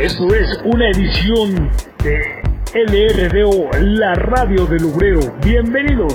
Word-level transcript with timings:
Esto 0.00 0.34
es 0.34 0.46
una 0.64 0.88
edición 0.90 1.70
de 2.02 2.42
LRDO, 2.74 3.70
la 3.80 4.14
radio 4.14 4.66
del 4.66 4.84
obrero. 4.86 5.20
Bienvenidos. 5.44 6.14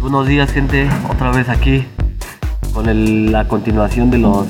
Buenos 0.00 0.28
días 0.28 0.52
gente, 0.52 0.88
otra 1.10 1.30
vez 1.32 1.48
aquí 1.48 1.86
con 2.72 2.88
el- 2.88 3.32
la 3.32 3.48
continuación 3.48 4.10
de 4.10 4.18
los... 4.18 4.46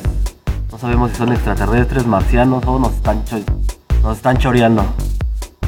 No 0.70 0.78
sabemos 0.78 1.10
si 1.12 1.16
son 1.16 1.32
extraterrestres, 1.32 2.06
marcianos 2.06 2.62
o 2.66 2.78
nos 2.78 2.92
están, 2.94 3.24
cho- 3.24 3.40
nos 4.02 4.16
están 4.18 4.36
choreando. 4.36 4.84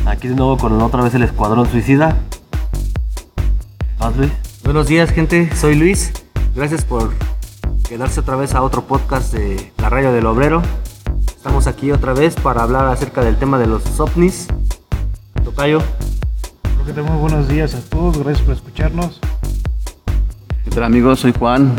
Aquí 0.05 0.29
de 0.29 0.35
nuevo 0.35 0.59
con 0.59 0.81
otra 0.83 1.03
vez 1.03 1.15
el 1.15 1.23
Escuadrón 1.23 1.67
Suicida. 1.71 2.17
¿Vas 3.99 4.17
Luis? 4.17 4.31
Buenos 4.65 4.87
días, 4.87 5.11
gente. 5.11 5.55
Soy 5.57 5.77
Luis. 5.77 6.13
Gracias 6.55 6.85
por 6.85 7.13
quedarse 7.89 8.21
otra 8.21 8.37
vez 8.37 8.55
a 8.55 8.63
otro 8.63 8.85
podcast 8.85 9.33
de 9.33 9.73
La 9.79 9.89
Radio 9.89 10.13
del 10.13 10.27
Obrero. 10.27 10.61
Estamos 11.27 11.67
aquí 11.67 11.91
otra 11.91 12.13
vez 12.13 12.35
para 12.35 12.63
hablar 12.63 12.87
acerca 12.87 13.25
del 13.25 13.37
tema 13.37 13.59
de 13.59 13.67
los 13.67 13.99
ovnis. 13.99 14.47
Tocayo. 15.43 15.81
¿qué 16.85 16.93
tal? 16.93 17.05
Muy 17.05 17.17
buenos 17.17 17.49
días 17.49 17.75
a 17.75 17.81
todos, 17.81 18.19
gracias 18.19 18.45
por 18.45 18.55
escucharnos. 18.55 19.21
¿Qué 20.65 20.71
tal 20.71 20.85
amigos? 20.85 21.21
Soy 21.21 21.33
Juan. 21.33 21.75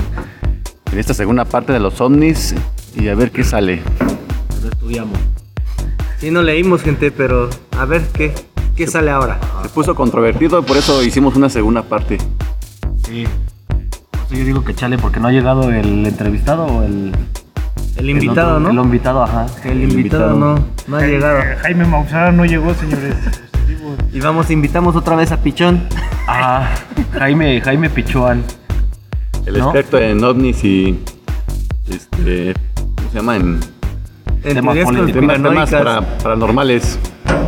En 0.91 0.97
esta 0.97 1.13
segunda 1.13 1.45
parte 1.45 1.73
de 1.73 1.79
los 1.79 2.01
ovnis 2.01 2.55
y 2.95 3.07
a 3.07 3.13
ver 3.13 3.29
qué 3.29 3.43
sale. 3.43 3.83
Lo 4.63 4.69
estudiamos. 4.69 5.19
Sí, 6.17 6.31
no 6.31 6.41
leímos, 6.41 6.81
gente, 6.81 7.11
pero 7.11 7.51
a 7.77 7.85
ver 7.85 8.01
qué, 8.07 8.33
qué 8.75 8.87
sale 8.87 9.11
ahora. 9.11 9.39
Se 9.61 9.69
puso 9.69 9.93
controvertido, 9.93 10.63
por 10.63 10.75
eso 10.75 11.03
hicimos 11.03 11.35
una 11.35 11.49
segunda 11.49 11.83
parte. 11.83 12.17
Sí. 13.05 13.27
Yo 14.31 14.45
digo 14.45 14.63
que 14.63 14.75
chale 14.75 14.97
porque 14.97 15.19
no 15.19 15.27
ha 15.27 15.31
llegado 15.31 15.69
el 15.71 16.05
entrevistado 16.05 16.65
o 16.65 16.83
el... 16.83 17.11
El 17.97 18.09
invitado, 18.11 18.57
el 18.57 18.63
otro- 18.63 18.73
¿no? 18.73 18.81
El 18.81 18.85
invitado, 18.85 19.23
ajá. 19.23 19.45
El 19.65 19.83
invitado 19.83 20.33
no, 20.35 20.63
no 20.87 20.97
ha 20.97 21.01
llegado. 21.01 21.41
Jaime 21.61 21.85
Maussan 21.85 22.37
no 22.37 22.45
llegó, 22.45 22.73
señores. 22.73 23.15
Y 24.13 24.19
vamos, 24.21 24.49
invitamos 24.51 24.95
otra 24.95 25.15
vez 25.15 25.31
a 25.31 25.37
Pichón. 25.37 25.83
Ah, 26.27 26.69
Jaime, 27.17 27.59
Jaime 27.61 27.89
Pichuan. 27.89 28.43
El 29.45 29.57
¿No? 29.57 29.65
experto 29.65 29.97
en 29.97 30.23
ovnis 30.23 30.63
y 30.63 31.03
este 31.89 32.53
¿cómo 32.95 33.09
se 33.09 33.15
llama? 33.17 33.35
En 33.35 33.59
En 34.43 34.53
Temas 34.55 34.75
temas, 34.75 35.41
temas 35.41 35.69
para- 35.71 36.01
paranormales. 36.19 36.99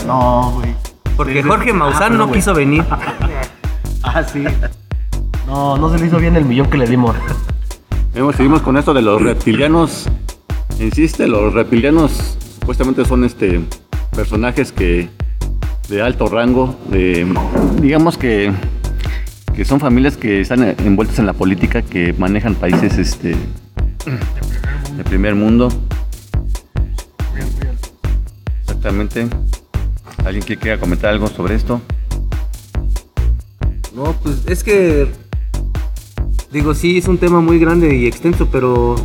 No, 0.08 0.52
güey. 0.56 0.74
Porque 1.16 1.44
Jorge 1.44 1.72
Maussan 1.74 2.04
Ah, 2.04 2.08
pero, 2.10 2.26
no 2.26 2.32
quiso 2.32 2.54
venir. 2.54 2.84
Ah, 4.04 4.24
sí. 4.24 4.44
No, 5.52 5.76
no 5.78 5.92
se 5.92 6.00
le 6.00 6.08
hizo 6.08 6.18
bien 6.18 6.38
el 6.38 6.46
millón 6.46 6.70
que 6.70 6.78
le 6.78 6.88
dimos. 6.88 7.14
Vemos, 8.14 8.38
seguimos 8.38 8.62
con 8.62 8.78
esto 8.78 8.94
de 8.94 9.02
los 9.02 9.22
reptilianos. 9.22 10.08
Insiste, 10.80 11.28
los 11.28 11.54
reptilianos 11.54 12.38
supuestamente 12.62 13.04
son 13.04 13.26
este 13.26 13.60
personajes 14.16 14.72
que 14.72 15.10
de 15.90 16.02
alto 16.02 16.28
rango, 16.28 16.78
de 16.90 17.28
digamos 17.82 18.18
que 18.18 18.54
que 19.54 19.66
son 19.66 19.82
familias 19.82 20.16
que 20.16 20.40
están 20.40 20.64
envueltas 20.64 21.20
en 21.20 21.26
la 21.26 21.34
política, 21.34 21.82
que 21.82 22.14
manejan 22.14 22.56
países 22.56 22.98
este 22.98 23.36
de 24.96 25.04
primer 25.04 25.36
mundo. 25.36 25.68
Exactamente. 28.62 29.28
¿Alguien 30.24 30.46
que 30.46 30.56
quiera 30.56 30.80
comentar 30.80 31.10
algo 31.10 31.28
sobre 31.28 31.56
esto? 31.56 31.82
No, 33.94 34.14
pues 34.24 34.44
es 34.48 34.64
que. 34.64 35.21
Digo, 36.52 36.74
sí, 36.74 36.98
es 36.98 37.08
un 37.08 37.18
tema 37.18 37.40
muy 37.42 37.60
grande 37.60 37.96
y 37.96 38.08
extenso, 38.08 38.48
pero. 38.52 38.96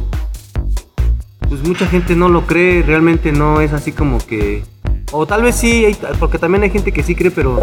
Pues 1.48 1.62
mucha 1.66 1.86
gente 1.86 2.16
no 2.16 2.28
lo 2.28 2.44
cree, 2.46 2.82
realmente 2.82 3.30
no 3.30 3.60
es 3.60 3.72
así 3.72 3.92
como 3.92 4.18
que. 4.18 4.64
O 5.12 5.26
tal 5.26 5.42
vez 5.42 5.54
sí, 5.54 5.86
porque 6.18 6.38
también 6.38 6.64
hay 6.64 6.70
gente 6.70 6.92
que 6.92 7.04
sí 7.04 7.14
cree, 7.14 7.30
pero 7.30 7.60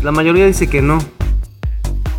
la 0.00 0.12
mayoría 0.12 0.46
dice 0.46 0.68
que 0.68 0.80
no. 0.80 0.98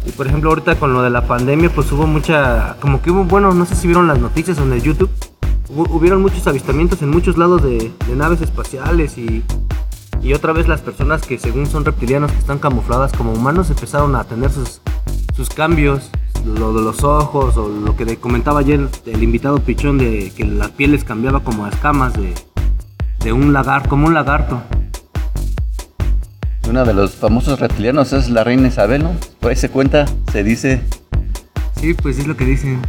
Y 0.06 0.12
por 0.12 0.28
ejemplo, 0.28 0.50
ahorita 0.50 0.76
con 0.76 0.94
lo 0.94 1.02
de 1.02 1.10
la 1.10 1.26
pandemia, 1.28 1.70
pues 1.74 1.90
hubo 1.94 2.06
mucha. 2.08 2.76
Como 2.82 3.02
que 3.02 3.12
hubo, 3.12 3.24
bueno, 3.24 3.54
no 3.54 3.66
sé 3.66 3.76
si 3.76 3.88
vieron 3.88 4.08
las 4.08 4.20
noticias 4.20 4.60
o 4.60 4.64
en 4.64 4.74
el 4.74 4.82
YouTube. 4.82 5.10
Hubo- 5.70 5.90
hubieron 5.96 6.22
muchos 6.22 6.46
avistamientos 6.48 7.02
en 7.02 7.10
muchos 7.10 7.38
lados 7.38 7.64
de, 7.64 7.90
de 8.06 8.16
naves 8.18 8.42
espaciales 8.42 9.18
y, 9.18 9.42
y 10.22 10.34
otra 10.34 10.52
vez 10.52 10.68
las 10.68 10.82
personas 10.82 11.22
que 11.22 11.38
según 11.40 11.66
son 11.68 11.86
reptilianos 11.86 12.30
que 12.34 12.40
están 12.40 12.60
camufladas 12.60 13.14
como 13.14 13.32
humanos 13.32 13.70
empezaron 13.70 14.14
a 14.18 14.26
tener 14.26 14.52
sus, 14.52 14.82
sus 15.34 15.50
cambios, 15.50 16.10
lo 16.46 16.74
de 16.74 16.82
los 16.82 17.04
ojos 17.04 17.58
o 17.58 17.68
lo 17.70 17.96
que 17.96 18.18
comentaba 18.18 18.60
ayer 18.62 18.88
el 19.06 19.24
invitado 19.24 19.60
Pichón 19.60 19.98
de 19.98 20.32
que 20.36 20.44
la 20.46 20.70
piel 20.70 20.92
les 20.92 21.04
cambiaba 21.04 21.42
como 21.42 21.66
a 21.66 21.70
escamas 21.70 22.14
de, 22.14 22.34
de 23.20 23.34
un 23.34 23.54
lagar, 23.54 23.88
como 23.88 24.08
un 24.08 24.14
lagarto. 24.14 24.62
Uno 26.70 26.86
de 26.86 26.94
los 26.94 27.12
famosos 27.16 27.60
reptilianos 27.60 28.14
es 28.14 28.30
la 28.30 28.44
reina 28.44 28.68
Isabel, 28.68 29.04
¿no? 29.04 29.12
Por 29.40 29.50
ahí 29.52 29.56
se 29.58 29.70
cuenta, 29.70 30.06
se 30.32 30.44
dice 30.44 30.82
Sí, 31.76 31.94
pues 31.96 32.20
es 32.20 32.28
lo 32.28 32.38
que 32.38 32.46
dicen. 32.46 32.80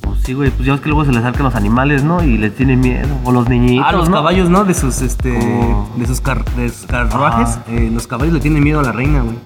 Pues 0.00 0.20
sí, 0.24 0.32
güey, 0.32 0.50
pues 0.50 0.66
ya 0.66 0.74
es 0.74 0.80
que 0.80 0.88
luego 0.88 1.04
se 1.04 1.10
les 1.12 1.20
acercan 1.22 1.44
los 1.44 1.54
animales, 1.54 2.02
¿no? 2.02 2.22
Y 2.24 2.38
les 2.38 2.54
tienen 2.56 2.80
miedo. 2.80 3.08
O 3.24 3.32
los 3.32 3.48
niñitos, 3.48 3.86
Ah, 3.86 3.92
los 3.92 4.08
¿no? 4.08 4.16
caballos, 4.16 4.48
¿no? 4.48 4.64
De 4.64 4.72
sus 4.74 5.02
este 5.02 5.34
Como- 5.38 5.90
de 5.96 6.06
sus, 6.06 6.20
car- 6.20 6.44
de 6.56 6.68
sus 6.70 6.86
carruajes, 6.86 7.58
eh, 7.68 7.90
los 7.92 8.06
caballos 8.06 8.32
le 8.34 8.40
tienen 8.40 8.62
miedo 8.64 8.80
a 8.80 8.82
la 8.82 8.92
reina, 8.92 9.20
güey. 9.22 9.36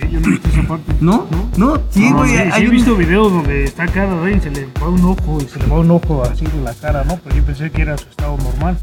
Eh, 0.00 0.08
yo 0.12 0.20
no 0.20 0.26
he 0.26 0.30
visto 0.30 0.48
esa 0.48 0.62
parte. 0.62 0.92
¿No? 1.00 1.26
¿No? 1.56 1.78
Sí, 1.90 2.10
No, 2.10 2.16
güey, 2.18 2.30
sí, 2.30 2.36
hay 2.36 2.52
sí 2.52 2.62
he 2.62 2.64
un- 2.66 2.70
visto 2.70 2.96
videos 2.96 3.32
donde 3.32 3.64
está 3.64 3.86
cada 3.86 4.20
rey 4.22 4.36
y 4.36 4.40
se 4.40 4.50
le 4.50 4.66
va 4.82 4.88
un 4.88 5.04
ojo 5.04 5.38
y 5.40 5.48
se 5.48 5.58
le 5.58 5.66
va 5.66 5.78
un 5.80 5.90
ojo 5.90 6.22
así 6.22 6.44
de 6.44 6.60
la 6.62 6.74
cara, 6.74 7.04
¿no? 7.04 7.18
Pero 7.22 7.36
yo 7.36 7.42
pensé 7.44 7.70
que 7.70 7.82
era 7.82 7.96
su 7.98 8.08
estado 8.08 8.36
normal. 8.38 8.76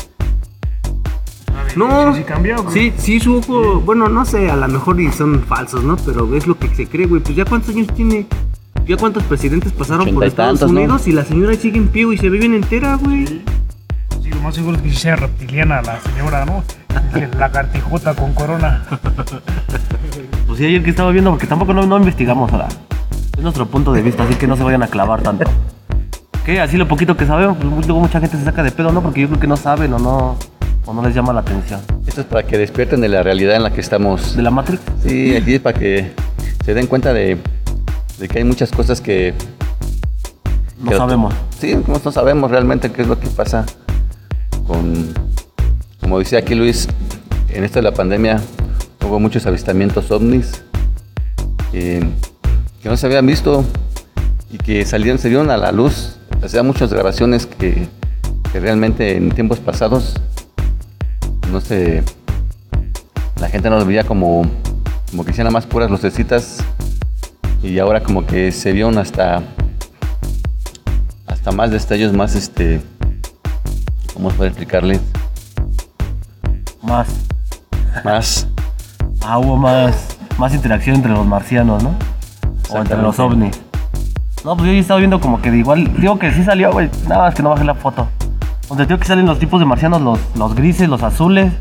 A 1.55 1.63
ver, 1.63 1.77
No, 1.77 2.13
sí, 2.15 2.23
sí 2.27 2.33
güey. 2.63 2.73
sí, 2.73 2.93
sí, 2.97 3.19
su 3.19 3.35
ojo, 3.37 3.79
bueno, 3.81 4.07
no 4.09 4.25
sé, 4.25 4.49
a 4.49 4.55
lo 4.55 4.67
mejor 4.67 4.99
y 4.99 5.11
son 5.11 5.41
falsos, 5.43 5.83
¿no? 5.83 5.97
Pero 5.97 6.35
es 6.35 6.47
lo 6.47 6.57
que 6.57 6.67
se 6.75 6.87
cree, 6.87 7.05
güey. 7.05 7.21
Pues 7.21 7.35
ya 7.35 7.45
cuántos 7.45 7.75
años 7.75 7.87
tiene, 7.95 8.25
ya 8.87 8.97
cuántos 8.97 9.23
presidentes 9.23 9.71
pasaron 9.71 10.13
por 10.13 10.23
Estados 10.25 10.59
tantos, 10.59 10.71
¿no? 10.73 10.79
Unidos 10.81 11.07
y 11.07 11.11
la 11.11 11.23
señora 11.25 11.53
sigue 11.55 11.77
en 11.77 11.87
pie 11.87 12.07
y 12.13 12.17
se 12.17 12.29
ve 12.29 12.39
bien 12.39 12.53
entera, 12.53 12.95
güey. 12.95 13.25
Sí, 14.21 14.29
lo 14.29 14.41
más 14.41 14.55
seguro 14.55 14.77
es 14.77 14.83
que 14.83 14.89
sí 14.89 14.95
sea 14.95 15.15
reptiliana 15.15 15.81
la 15.81 15.99
señora, 16.01 16.45
¿no? 16.45 16.63
La 17.37 17.51
cartijota 17.51 18.15
con 18.15 18.33
corona. 18.33 18.83
Pues 20.53 20.59
sí, 20.61 20.67
ayer 20.67 20.83
que 20.83 20.91
estaba 20.91 21.09
viendo, 21.09 21.31
porque 21.31 21.47
tampoco 21.47 21.73
no, 21.73 21.83
no 21.87 21.97
investigamos 21.97 22.53
ahora. 22.53 22.67
Es 23.35 23.41
nuestro 23.41 23.65
punto 23.65 23.91
de 23.91 24.03
vista, 24.03 24.21
así 24.21 24.35
que 24.35 24.45
no 24.45 24.55
se 24.55 24.61
vayan 24.61 24.83
a 24.83 24.87
clavar 24.87 25.23
tanto. 25.23 25.45
¿Qué? 26.45 26.61
Así 26.61 26.77
lo 26.77 26.87
poquito 26.87 27.17
que 27.17 27.25
sabemos, 27.25 27.57
pues 27.59 27.87
luego 27.87 28.01
mucha 28.01 28.19
gente 28.19 28.37
se 28.37 28.43
saca 28.43 28.61
de 28.61 28.69
pedo, 28.69 28.91
¿no? 28.91 29.01
Porque 29.01 29.21
yo 29.21 29.29
creo 29.29 29.39
que 29.39 29.47
no 29.47 29.57
saben 29.57 29.91
o 29.93 29.97
no, 29.97 30.37
o 30.85 30.93
no 30.93 31.01
les 31.01 31.15
llama 31.15 31.33
la 31.33 31.39
atención. 31.39 31.81
Esto 32.05 32.21
es 32.21 32.27
para 32.27 32.43
que 32.43 32.59
despierten 32.59 33.01
de 33.01 33.09
la 33.09 33.23
realidad 33.23 33.55
en 33.55 33.63
la 33.63 33.71
que 33.73 33.81
estamos. 33.81 34.35
¿De 34.35 34.43
la 34.43 34.51
Matrix? 34.51 34.79
Sí, 35.01 35.35
aquí 35.35 35.55
es 35.55 35.59
para 35.59 35.79
que 35.79 36.11
se 36.63 36.75
den 36.75 36.85
cuenta 36.85 37.13
de, 37.13 37.39
de 38.19 38.27
que 38.27 38.37
hay 38.37 38.43
muchas 38.43 38.69
cosas 38.71 39.01
que... 39.01 39.33
No 40.83 40.91
que- 40.91 40.97
sabemos. 40.97 41.33
Sí, 41.59 41.75
no 41.87 42.11
sabemos 42.11 42.51
realmente 42.51 42.91
qué 42.91 43.01
es 43.01 43.07
lo 43.07 43.19
que 43.19 43.25
pasa 43.29 43.65
con... 44.67 45.15
Como 45.99 46.19
decía 46.19 46.37
aquí 46.37 46.53
Luis, 46.53 46.87
en 47.49 47.63
esto 47.63 47.79
de 47.79 47.83
la 47.89 47.93
pandemia 47.93 48.39
hubo 49.05 49.19
muchos 49.19 49.45
avistamientos 49.45 50.11
ovnis 50.11 50.63
que, 51.71 52.03
que 52.81 52.89
no 52.89 52.97
se 52.97 53.05
habían 53.05 53.25
visto 53.25 53.63
y 54.51 54.57
que 54.57 54.85
salieron, 54.85 55.19
se 55.19 55.29
dieron 55.29 55.49
a 55.49 55.57
la 55.57 55.71
luz. 55.71 56.17
Hacía 56.43 56.63
muchas 56.63 56.91
grabaciones 56.91 57.45
que, 57.45 57.87
que 58.51 58.59
realmente 58.59 59.15
en 59.15 59.31
tiempos 59.31 59.59
pasados 59.59 60.15
no 61.51 61.59
se 61.61 62.03
la 63.39 63.49
gente 63.49 63.69
no 63.69 63.77
lo 63.77 63.85
veía 63.85 64.03
como 64.03 64.43
como 65.09 65.25
que 65.25 65.31
hicieran 65.31 65.51
nada 65.51 65.59
más 65.59 65.65
puras 65.65 65.91
lucecitas 65.91 66.57
y 67.61 67.77
ahora 67.79 68.01
como 68.01 68.25
que 68.25 68.51
se 68.51 68.71
vieron 68.71 68.97
hasta 68.97 69.43
hasta 71.27 71.51
más 71.51 71.71
destellos 71.71 72.13
más 72.13 72.35
este 72.35 72.81
cómo 74.13 74.29
puedo 74.29 74.47
explicarles 74.49 75.01
Más. 76.81 77.07
más 78.03 78.47
Ah, 79.25 79.37
hubo 79.39 79.57
más, 79.57 80.17
más 80.37 80.53
interacción 80.53 80.95
entre 80.97 81.11
los 81.11 81.25
marcianos, 81.25 81.83
¿no? 81.83 81.91
O 82.69 82.77
entre 82.77 82.97
los 83.01 83.19
ovnis. 83.19 83.59
No, 84.43 84.55
pues 84.57 84.67
yo 84.67 84.73
ya 84.73 84.79
estaba 84.79 84.97
viendo 84.99 85.21
como 85.21 85.41
que 85.41 85.51
de 85.51 85.59
igual, 85.59 85.89
digo 85.97 86.19
que 86.19 86.31
sí 86.33 86.43
salió, 86.43 86.71
güey, 86.71 86.89
nada 87.07 87.23
más 87.23 87.35
que 87.35 87.41
no 87.43 87.49
bajé 87.51 87.63
la 87.63 87.75
foto. 87.75 88.07
Donde 88.67 88.85
digo 88.85 88.99
que 88.99 89.05
salen 89.07 89.25
los 89.25 89.39
tipos 89.39 89.59
de 89.59 89.65
marcianos, 89.65 90.01
los, 90.01 90.19
los 90.35 90.55
grises, 90.55 90.89
los 90.89 91.01
azules, 91.03 91.53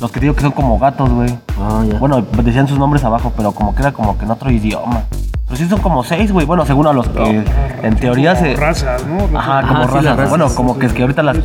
los 0.00 0.10
que 0.10 0.18
digo 0.20 0.34
que 0.34 0.40
son 0.40 0.50
como 0.52 0.78
gatos, 0.78 1.08
güey. 1.10 1.36
Ah, 1.60 1.84
ya. 1.88 1.98
Bueno, 1.98 2.20
decían 2.42 2.66
sus 2.66 2.78
nombres 2.78 3.04
abajo, 3.04 3.32
pero 3.36 3.52
como 3.52 3.74
que 3.74 3.82
era 3.82 3.92
como 3.92 4.18
que 4.18 4.24
en 4.24 4.30
otro 4.32 4.50
idioma. 4.50 5.02
Pero 5.46 5.56
sí 5.56 5.68
son 5.68 5.80
como 5.80 6.02
seis, 6.02 6.32
güey. 6.32 6.46
Bueno, 6.46 6.64
según 6.66 6.86
a 6.88 6.92
los 6.92 7.08
que 7.08 7.44
en 7.82 7.96
teoría 7.96 8.34
Como 8.34 8.46
se. 8.46 8.56
razas, 8.56 9.04
¿no? 9.06 9.38
Ajá, 9.38 9.58
Ajá, 9.60 9.68
como 9.68 9.82
sí, 9.84 9.94
las 9.94 10.04
razas. 10.04 10.16
razas, 10.16 10.30
Bueno, 10.30 10.48
como 10.54 10.74
sí. 10.74 10.80
que 10.80 10.86
es 10.86 10.92
que 10.94 11.02
ahorita 11.02 11.22
las. 11.22 11.36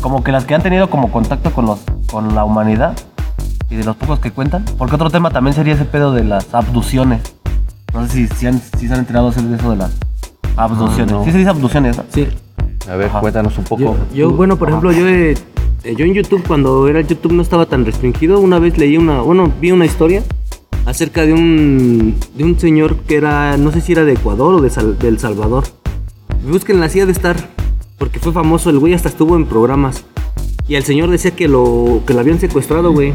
Como 0.00 0.22
que 0.24 0.32
las 0.32 0.44
que 0.44 0.54
han 0.54 0.62
tenido 0.62 0.88
como 0.88 1.10
contacto 1.12 1.50
con 1.52 1.66
los 1.66 1.80
con 2.10 2.34
la 2.34 2.44
humanidad 2.44 2.94
y 3.72 3.76
de 3.76 3.84
los 3.84 3.96
pocos 3.96 4.18
que 4.20 4.30
cuentan. 4.30 4.64
Porque 4.78 4.94
otro 4.94 5.10
tema 5.10 5.30
también 5.30 5.54
sería 5.54 5.74
ese 5.74 5.84
pedo 5.84 6.12
de 6.12 6.24
las 6.24 6.52
abducciones. 6.54 7.22
No 7.94 8.06
sé 8.06 8.12
si, 8.12 8.26
si, 8.28 8.46
han- 8.46 8.60
si 8.78 8.86
se 8.86 8.92
han 8.92 9.00
enterado 9.00 9.30
de 9.30 9.56
eso 9.56 9.70
de 9.70 9.76
las 9.76 9.92
abducciones. 10.56 11.12
Ah, 11.12 11.16
no. 11.18 11.24
Sí 11.24 11.32
se 11.32 11.38
dice 11.38 11.50
abducciones, 11.50 11.96
¿no? 11.96 12.04
Sí. 12.12 12.26
A 12.88 12.96
ver, 12.96 13.08
Ajá. 13.08 13.20
cuéntanos 13.20 13.56
un 13.58 13.64
poco. 13.64 13.82
Yo, 13.82 13.96
yo, 14.14 14.30
bueno, 14.30 14.56
por 14.56 14.68
ejemplo, 14.68 14.92
yo, 14.92 15.06
eh, 15.08 15.34
yo 15.84 16.04
en 16.04 16.14
YouTube, 16.14 16.44
cuando 16.46 16.88
era 16.88 17.00
YouTube 17.00 17.32
no 17.32 17.42
estaba 17.42 17.66
tan 17.66 17.84
restringido, 17.84 18.40
una 18.40 18.58
vez 18.58 18.76
leí 18.78 18.96
una, 18.96 19.20
bueno, 19.22 19.50
vi 19.60 19.70
una 19.72 19.84
historia 19.86 20.22
acerca 20.84 21.22
de 21.24 21.32
un, 21.32 22.16
de 22.34 22.44
un 22.44 22.58
señor 22.58 22.96
que 23.00 23.16
era, 23.16 23.56
no 23.56 23.70
sé 23.72 23.80
si 23.80 23.92
era 23.92 24.04
de 24.04 24.12
Ecuador 24.14 24.54
o 24.54 24.60
de, 24.60 24.68
Sal- 24.70 24.98
de 24.98 25.08
El 25.08 25.18
Salvador. 25.18 25.64
Busquen 26.44 26.80
la 26.80 26.88
CIA 26.88 27.06
de 27.06 27.12
estar, 27.12 27.36
porque 27.98 28.18
fue 28.18 28.32
famoso, 28.32 28.68
el 28.70 28.78
güey 28.78 28.94
hasta 28.94 29.08
estuvo 29.08 29.36
en 29.36 29.46
programas. 29.46 30.04
Y 30.68 30.76
el 30.76 30.84
señor 30.84 31.10
decía 31.10 31.32
que 31.32 31.48
lo, 31.48 32.02
que 32.06 32.14
lo 32.14 32.20
habían 32.20 32.40
secuestrado, 32.40 32.92
güey. 32.92 33.12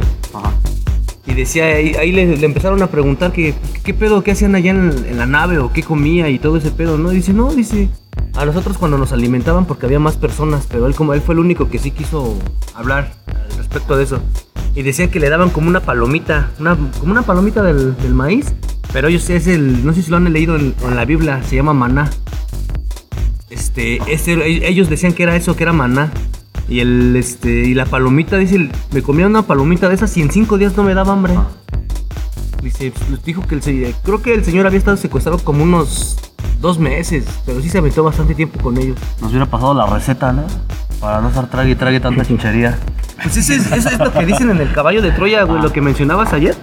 Y 1.26 1.34
decía, 1.34 1.66
ahí, 1.66 2.12
le, 2.12 2.46
empezaron 2.46 2.82
a 2.82 2.88
preguntar 2.88 3.34
que 3.34 3.54
qué 3.84 3.94
pedo, 3.94 4.24
qué 4.24 4.32
hacían 4.32 4.56
allá 4.56 4.72
en, 4.72 5.18
la 5.18 5.26
nave 5.26 5.58
o 5.60 5.74
qué 5.74 5.84
comía 5.84 6.30
y 6.30 6.40
todo 6.40 6.58
ese 6.58 6.72
pedo, 6.72 6.98
¿no? 6.98 7.10
Dice, 7.10 7.34
no, 7.34 7.54
dice, 7.54 7.90
a 8.36 8.46
nosotros 8.46 8.78
cuando 8.78 8.98
nos 8.98 9.12
alimentaban 9.12 9.66
porque 9.66 9.86
había 9.86 10.00
más 10.00 10.16
personas, 10.16 10.66
pero 10.70 10.88
él 10.88 10.96
como 10.96 11.14
él 11.14 11.22
fue 11.22 11.34
el 11.34 11.40
único 11.40 11.70
que 11.70 11.80
sí 11.80 11.92
quiso 11.92 12.38
hablar 12.74 13.14
respecto 13.58 13.98
de 13.98 14.06
eso. 14.06 14.22
Y 14.74 14.84
decían 14.84 15.10
que 15.10 15.20
le 15.20 15.30
daban 15.30 15.50
como 15.50 15.68
una 15.68 15.82
palomita, 15.82 16.52
una, 16.60 16.78
como 17.00 17.12
una 17.12 17.24
palomita 17.24 17.62
del, 17.62 17.96
maíz, 18.14 18.54
pero 18.94 19.10
ellos 19.10 19.30
es 19.30 19.48
el, 19.48 19.86
no 19.86 19.94
sé 19.94 20.04
si 20.04 20.12
lo 20.12 20.18
han 20.18 20.32
leído 20.32 20.56
en, 20.56 20.76
la 20.96 21.04
Biblia, 21.04 21.42
se 21.44 21.58
llama 21.58 21.74
maná. 21.74 22.10
Este, 23.50 24.00
ese- 24.12 24.68
ellos 24.68 24.90
decían 24.90 25.12
que 25.14 25.24
era 25.24 25.36
eso, 25.36 25.56
que 25.58 25.64
era 25.64 25.74
maná. 25.74 26.12
Y 26.70 26.82
el 26.82 27.16
este 27.16 27.50
y 27.50 27.74
la 27.74 27.86
palomita 27.86 28.38
dice, 28.38 28.70
me 28.92 29.02
comía 29.02 29.26
una 29.26 29.44
palomita 29.44 29.88
de 29.88 29.96
esas 29.96 30.16
y 30.18 30.22
en 30.22 30.32
cinco 30.32 30.58
días 30.58 30.76
no 30.76 30.84
me 30.84 30.94
daba 30.94 31.14
hambre. 31.14 31.34
Dice, 32.62 32.92
pues, 32.92 33.24
dijo 33.24 33.42
que 33.44 33.56
el 33.56 33.96
creo 34.04 34.22
que 34.22 34.34
el 34.34 34.44
señor 34.44 34.68
había 34.68 34.80
estado 34.80 34.98
secuestrado 34.98 35.40
como 35.40 35.64
unos 35.64 36.18
dos 36.60 36.80
meses, 36.80 37.26
pero 37.46 37.62
sí 37.62 37.70
se 37.70 37.78
aventó 37.78 38.04
bastante 38.04 38.36
tiempo 38.36 38.60
con 38.62 38.78
ellos. 38.78 38.98
Nos 39.22 39.30
hubiera 39.30 39.46
pasado 39.46 39.74
la 39.74 39.86
receta, 39.86 40.34
¿no? 40.34 40.44
Para 41.00 41.22
no 41.22 41.30
estar 41.30 41.50
trague 41.50 41.72
y 41.72 41.76
trague 41.76 42.00
tanta 42.00 42.26
chuchería. 42.26 42.78
Pues 43.22 43.38
ese 43.38 43.56
es, 43.56 43.72
eso 43.72 43.90
es 43.90 44.00
lo 44.00 44.12
que 44.12 44.26
dicen 44.26 44.50
en 44.50 44.58
el 44.58 44.72
caballo 44.74 45.02
de 45.02 45.12
Troya, 45.12 45.44
güey, 45.44 45.62
lo 45.62 45.72
que 45.72 45.82
mencionabas 45.82 46.34
ayer. 46.34 46.56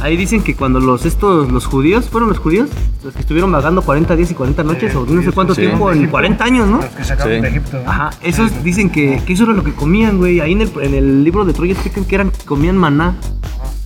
Ahí 0.00 0.16
dicen 0.16 0.42
que 0.42 0.54
cuando 0.54 0.78
los 0.78 1.04
estos 1.06 1.50
los 1.50 1.66
judíos, 1.66 2.08
fueron 2.08 2.28
los 2.28 2.38
judíos, 2.38 2.68
los 3.02 3.12
que 3.14 3.20
estuvieron 3.20 3.50
vagando 3.50 3.82
40 3.82 4.14
días 4.14 4.30
y 4.30 4.34
40 4.34 4.62
noches 4.62 4.94
o 4.94 5.04
no 5.06 5.22
sé 5.22 5.32
cuánto 5.32 5.54
sí. 5.54 5.62
tiempo, 5.62 5.90
en 5.90 6.06
40 6.06 6.44
años, 6.44 6.68
¿no? 6.68 6.76
Los 6.78 6.86
que 6.86 7.04
sacaron 7.04 7.34
Sí. 7.34 7.40
de 7.42 7.48
Egipto. 7.48 7.80
¿no? 7.84 7.90
Ajá, 7.90 8.10
esos 8.22 8.62
dicen 8.62 8.90
que, 8.90 9.20
que 9.26 9.32
eso 9.32 9.44
era 9.44 9.52
lo 9.54 9.64
que 9.64 9.72
comían, 9.74 10.18
güey. 10.18 10.40
Ahí 10.40 10.52
en 10.52 10.60
el, 10.62 10.70
en 10.82 10.94
el 10.94 11.24
libro 11.24 11.44
de 11.44 11.52
Troya 11.52 11.72
explican 11.72 12.04
que 12.04 12.14
eran 12.14 12.30
comían 12.46 12.76
maná. 12.76 13.16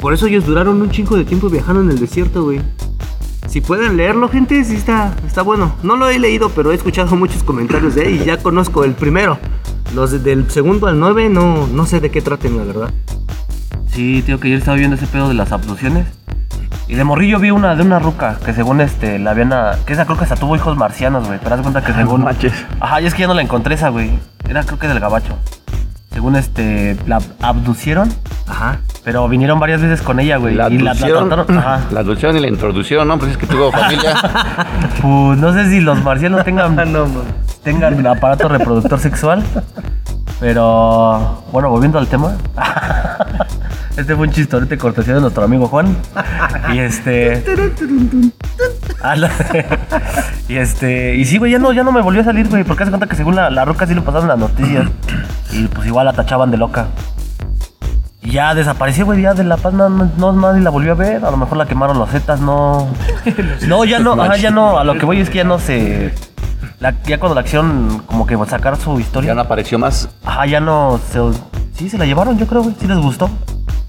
Por 0.01 0.13
eso 0.13 0.27
ellos 0.27 0.45
duraron 0.45 0.83
un 0.83 0.91
chingo 0.91 1.17
de 1.17 1.25
tiempo 1.25 1.49
viajando 1.49 1.81
en 1.81 1.91
el 1.91 1.99
desierto, 1.99 2.43
güey. 2.45 2.61
Si 3.49 3.61
pueden 3.61 3.97
leerlo, 3.97 4.29
gente, 4.29 4.63
sí 4.65 4.75
está, 4.77 5.17
está 5.27 5.43
bueno. 5.43 5.75
No 5.83 5.97
lo 5.97 6.09
he 6.09 6.19
leído, 6.19 6.49
pero 6.51 6.73
he 6.73 6.75
escuchado 6.75 7.17
muchos 7.17 7.43
comentarios 7.43 7.95
de 7.95 8.07
él 8.07 8.21
y 8.21 8.25
ya 8.25 8.37
conozco 8.39 8.85
el 8.85 8.93
primero. 8.93 9.39
Los 9.95 10.11
de- 10.11 10.19
del 10.19 10.51
segundo 10.51 10.87
al 10.87 10.99
9 10.99 11.29
no, 11.29 11.67
no 11.67 11.87
sé 11.87 12.01
de 12.01 12.11
qué 12.11 12.21
traten, 12.23 12.57
la 12.57 12.65
verdad. 12.65 12.95
Sí, 13.93 14.23
tío, 14.23 14.41
que 14.41 14.51
yo 14.51 14.57
estaba 14.57 14.77
viendo 14.77 14.97
ese 14.97 15.07
pedo 15.07 15.29
de 15.29 15.35
las 15.35 15.53
abducciones. 15.53 16.07
Y 16.89 16.95
de 16.95 17.05
morrillo 17.05 17.39
vi 17.39 17.51
una 17.51 17.75
de 17.75 17.83
una 17.83 17.99
ruca 17.99 18.37
que 18.45 18.53
según 18.53 18.81
este 18.81 19.19
la 19.19 19.31
habían 19.31 19.53
a- 19.53 19.77
que 19.87 19.93
esa 19.93 20.05
creo 20.05 20.17
que 20.19 20.25
hasta 20.25 20.37
tuvo 20.37 20.57
hijos 20.57 20.77
marcianos, 20.77 21.27
güey. 21.27 21.39
Pero 21.43 21.55
haz 21.55 21.61
cuenta 21.61 21.83
que 21.83 21.93
según. 21.93 22.25
manches. 22.25 22.53
Ajá, 22.81 23.01
y 23.01 23.07
es 23.07 23.15
que 23.15 23.21
ya 23.21 23.27
no 23.29 23.35
la 23.35 23.43
encontré 23.43 23.75
esa, 23.75 23.89
güey. 23.91 24.19
Era 24.49 24.63
creo 24.65 24.79
que 24.79 24.89
del 24.89 25.01
gabacho. 25.01 25.37
Según 26.13 26.37
este, 26.37 26.97
la 27.07 27.21
abducieron, 27.41 28.13
Ajá. 28.47 28.81
pero 29.05 29.27
vinieron 29.29 29.59
varias 29.59 29.81
veces 29.81 30.03
con 30.03 30.21
ella, 30.21 30.37
güey. 30.37 30.55
La 30.55 30.69
y 30.69 30.77
la, 30.79 30.95
trataron. 30.95 31.59
Ajá. 31.59 31.81
la 31.91 32.01
abducieron 32.01 32.37
y 32.37 32.41
la 32.41 32.49
introducieron, 32.49 33.09
¿no? 33.09 33.19
Pues 33.19 33.31
es 33.33 33.37
que 33.39 33.47
tuvo 33.47 33.71
familia. 33.73 34.15
Pues 35.01 35.39
no 35.39 35.53
sé 35.55 35.69
si 35.71 35.81
los 35.81 36.03
marcianos 36.03 36.45
tengan, 36.45 36.77
no, 36.93 37.07
man. 37.07 37.25
tengan 37.65 38.07
aparato 38.07 38.49
reproductor 38.49 38.99
sexual. 38.99 39.43
Pero 40.41 41.43
bueno, 41.53 41.71
volviendo 41.71 41.99
al 41.99 42.07
tema. 42.09 42.33
Este 44.03 44.17
fue 44.17 44.27
un 44.27 44.33
chistorete 44.33 44.77
cortesía 44.79 45.15
de 45.15 45.21
nuestro 45.21 45.45
amigo 45.45 45.69
Juan. 45.69 45.97
Y 46.75 46.79
este. 46.81 47.45
Y 50.49 50.57
este. 50.57 51.15
Y 51.15 51.25
sí, 51.25 51.39
güey, 51.39 51.53
ya 51.53 51.59
no, 51.61 51.73
ya 51.73 51.85
no 51.85 51.93
me 51.93 52.01
volvió 52.03 52.21
a 52.21 52.25
salir, 52.25 52.49
güey. 52.49 52.65
Porque 52.65 52.83
hace 52.83 52.91
cuenta 52.91 53.07
que 53.07 53.15
según 53.15 53.37
la, 53.37 53.49
la 53.49 53.65
roca 53.65 53.87
sí 53.87 53.95
lo 53.95 54.03
pasaron 54.03 54.27
las 54.27 54.39
noticias. 54.39 54.87
Y 55.53 55.69
pues 55.69 55.87
igual 55.87 56.07
la 56.07 56.13
tachaban 56.15 56.51
de 56.51 56.57
loca. 56.57 56.87
Y 58.23 58.33
ya 58.33 58.55
desapareció, 58.55 59.05
güey, 59.05 59.23
ya 59.23 59.35
de 59.35 59.45
La 59.45 59.57
Paz 59.57 59.73
no, 59.73 59.89
no, 59.89 60.11
no- 60.17 60.33
nadie 60.33 60.61
la 60.63 60.71
volvió 60.71 60.93
a 60.93 60.95
ver. 60.97 61.25
A 61.25 61.31
lo 61.31 61.37
mejor 61.37 61.57
la 61.59 61.67
quemaron 61.67 61.97
los 61.99 62.11
zetas, 62.11 62.41
no. 62.41 62.89
No, 63.69 63.85
ya 63.85 64.01
no, 64.01 64.21
ajá, 64.21 64.37
ya 64.37 64.51
no. 64.51 64.79
A 64.79 64.85
lo 64.85 64.99
que 64.99 65.07
voy 65.07 65.21
es 65.21 65.31
que 65.31 65.39
ya 65.39 65.45
no 65.45 65.61
se. 65.61 66.13
la- 66.81 66.95
ya 67.05 67.19
cuando 67.21 67.37
la 67.37 67.43
acción, 67.43 68.03
como 68.07 68.27
que 68.27 68.37
sacar 68.49 68.77
su 68.77 68.99
historia. 68.99 69.29
ya 69.29 69.35
no 69.37 69.43
apareció 69.43 69.79
más. 69.79 70.09
Ajá, 70.25 70.47
ya 70.47 70.59
no 70.59 70.99
se. 71.13 71.21
Sí, 71.77 71.89
se 71.89 71.99
la 71.99 72.05
llevaron, 72.05 72.37
yo 72.37 72.49
creo, 72.49 72.63
güey. 72.65 72.75
Sí 72.81 72.87
les 72.89 72.99
gustó. 72.99 73.31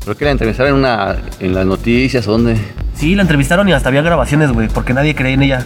Creo 0.03 0.17
que 0.17 0.25
la 0.25 0.31
entrevistaron 0.31 0.73
en, 0.73 0.79
una, 0.79 1.15
en 1.39 1.53
las 1.55 1.65
noticias, 1.65 2.27
¿o 2.27 2.31
¿dónde? 2.33 2.57
Sí, 2.95 3.15
la 3.15 3.21
entrevistaron 3.21 3.67
y 3.69 3.73
hasta 3.73 3.89
había 3.89 4.01
grabaciones, 4.01 4.51
güey, 4.51 4.67
porque 4.67 4.93
nadie 4.93 5.15
creía 5.15 5.33
en 5.35 5.43
ella. 5.43 5.65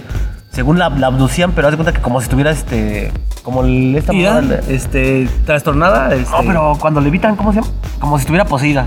Según 0.51 0.79
la, 0.79 0.89
la 0.89 1.07
abducían, 1.07 1.51
pero 1.51 1.67
haz 1.67 1.71
de 1.71 1.77
cuenta 1.77 1.93
que 1.93 2.01
como 2.01 2.19
si 2.19 2.25
estuviera 2.25 2.51
este. 2.51 3.11
Como 3.43 3.63
el, 3.63 3.95
esta 3.95 4.11
el- 4.13 4.51
este, 4.69 5.27
trastornada. 5.45 6.13
Este... 6.13 6.31
No, 6.31 6.43
pero 6.45 6.77
cuando 6.79 6.99
le 7.01 7.09
evitan, 7.09 7.35
¿cómo 7.35 7.51
se 7.53 7.61
llama? 7.61 7.71
Como 7.99 8.17
si 8.17 8.21
estuviera 8.21 8.45
poseída. 8.45 8.85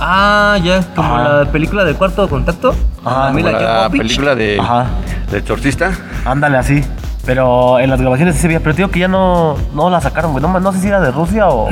Ah, 0.00 0.58
ya, 0.62 0.82
como 0.94 1.14
Ajá. 1.16 1.28
la 1.44 1.50
película 1.52 1.84
de 1.84 1.94
Cuarto 1.94 2.28
Contacto. 2.28 2.74
Ajá, 3.04 3.30
Mila 3.32 3.52
Como 3.52 3.62
la 3.64 3.76
Jovovich. 3.84 4.02
película 4.02 4.34
de, 4.34 4.58
Ajá. 4.60 4.86
de 5.30 5.38
exorcista. 5.38 5.90
Ándale 6.24 6.58
así. 6.58 6.82
Pero 7.24 7.80
en 7.80 7.90
las 7.90 8.00
grabaciones 8.00 8.36
sí 8.36 8.42
se 8.42 8.46
veía, 8.48 8.60
pero 8.60 8.72
te 8.74 8.78
digo 8.82 8.90
que 8.90 9.00
ya 9.00 9.08
no, 9.08 9.56
no 9.74 9.90
la 9.90 10.00
sacaron, 10.00 10.32
güey. 10.32 10.42
No, 10.42 10.60
no 10.60 10.72
sé 10.72 10.80
si 10.80 10.88
era 10.88 11.00
de 11.00 11.10
Rusia 11.10 11.48
o 11.48 11.68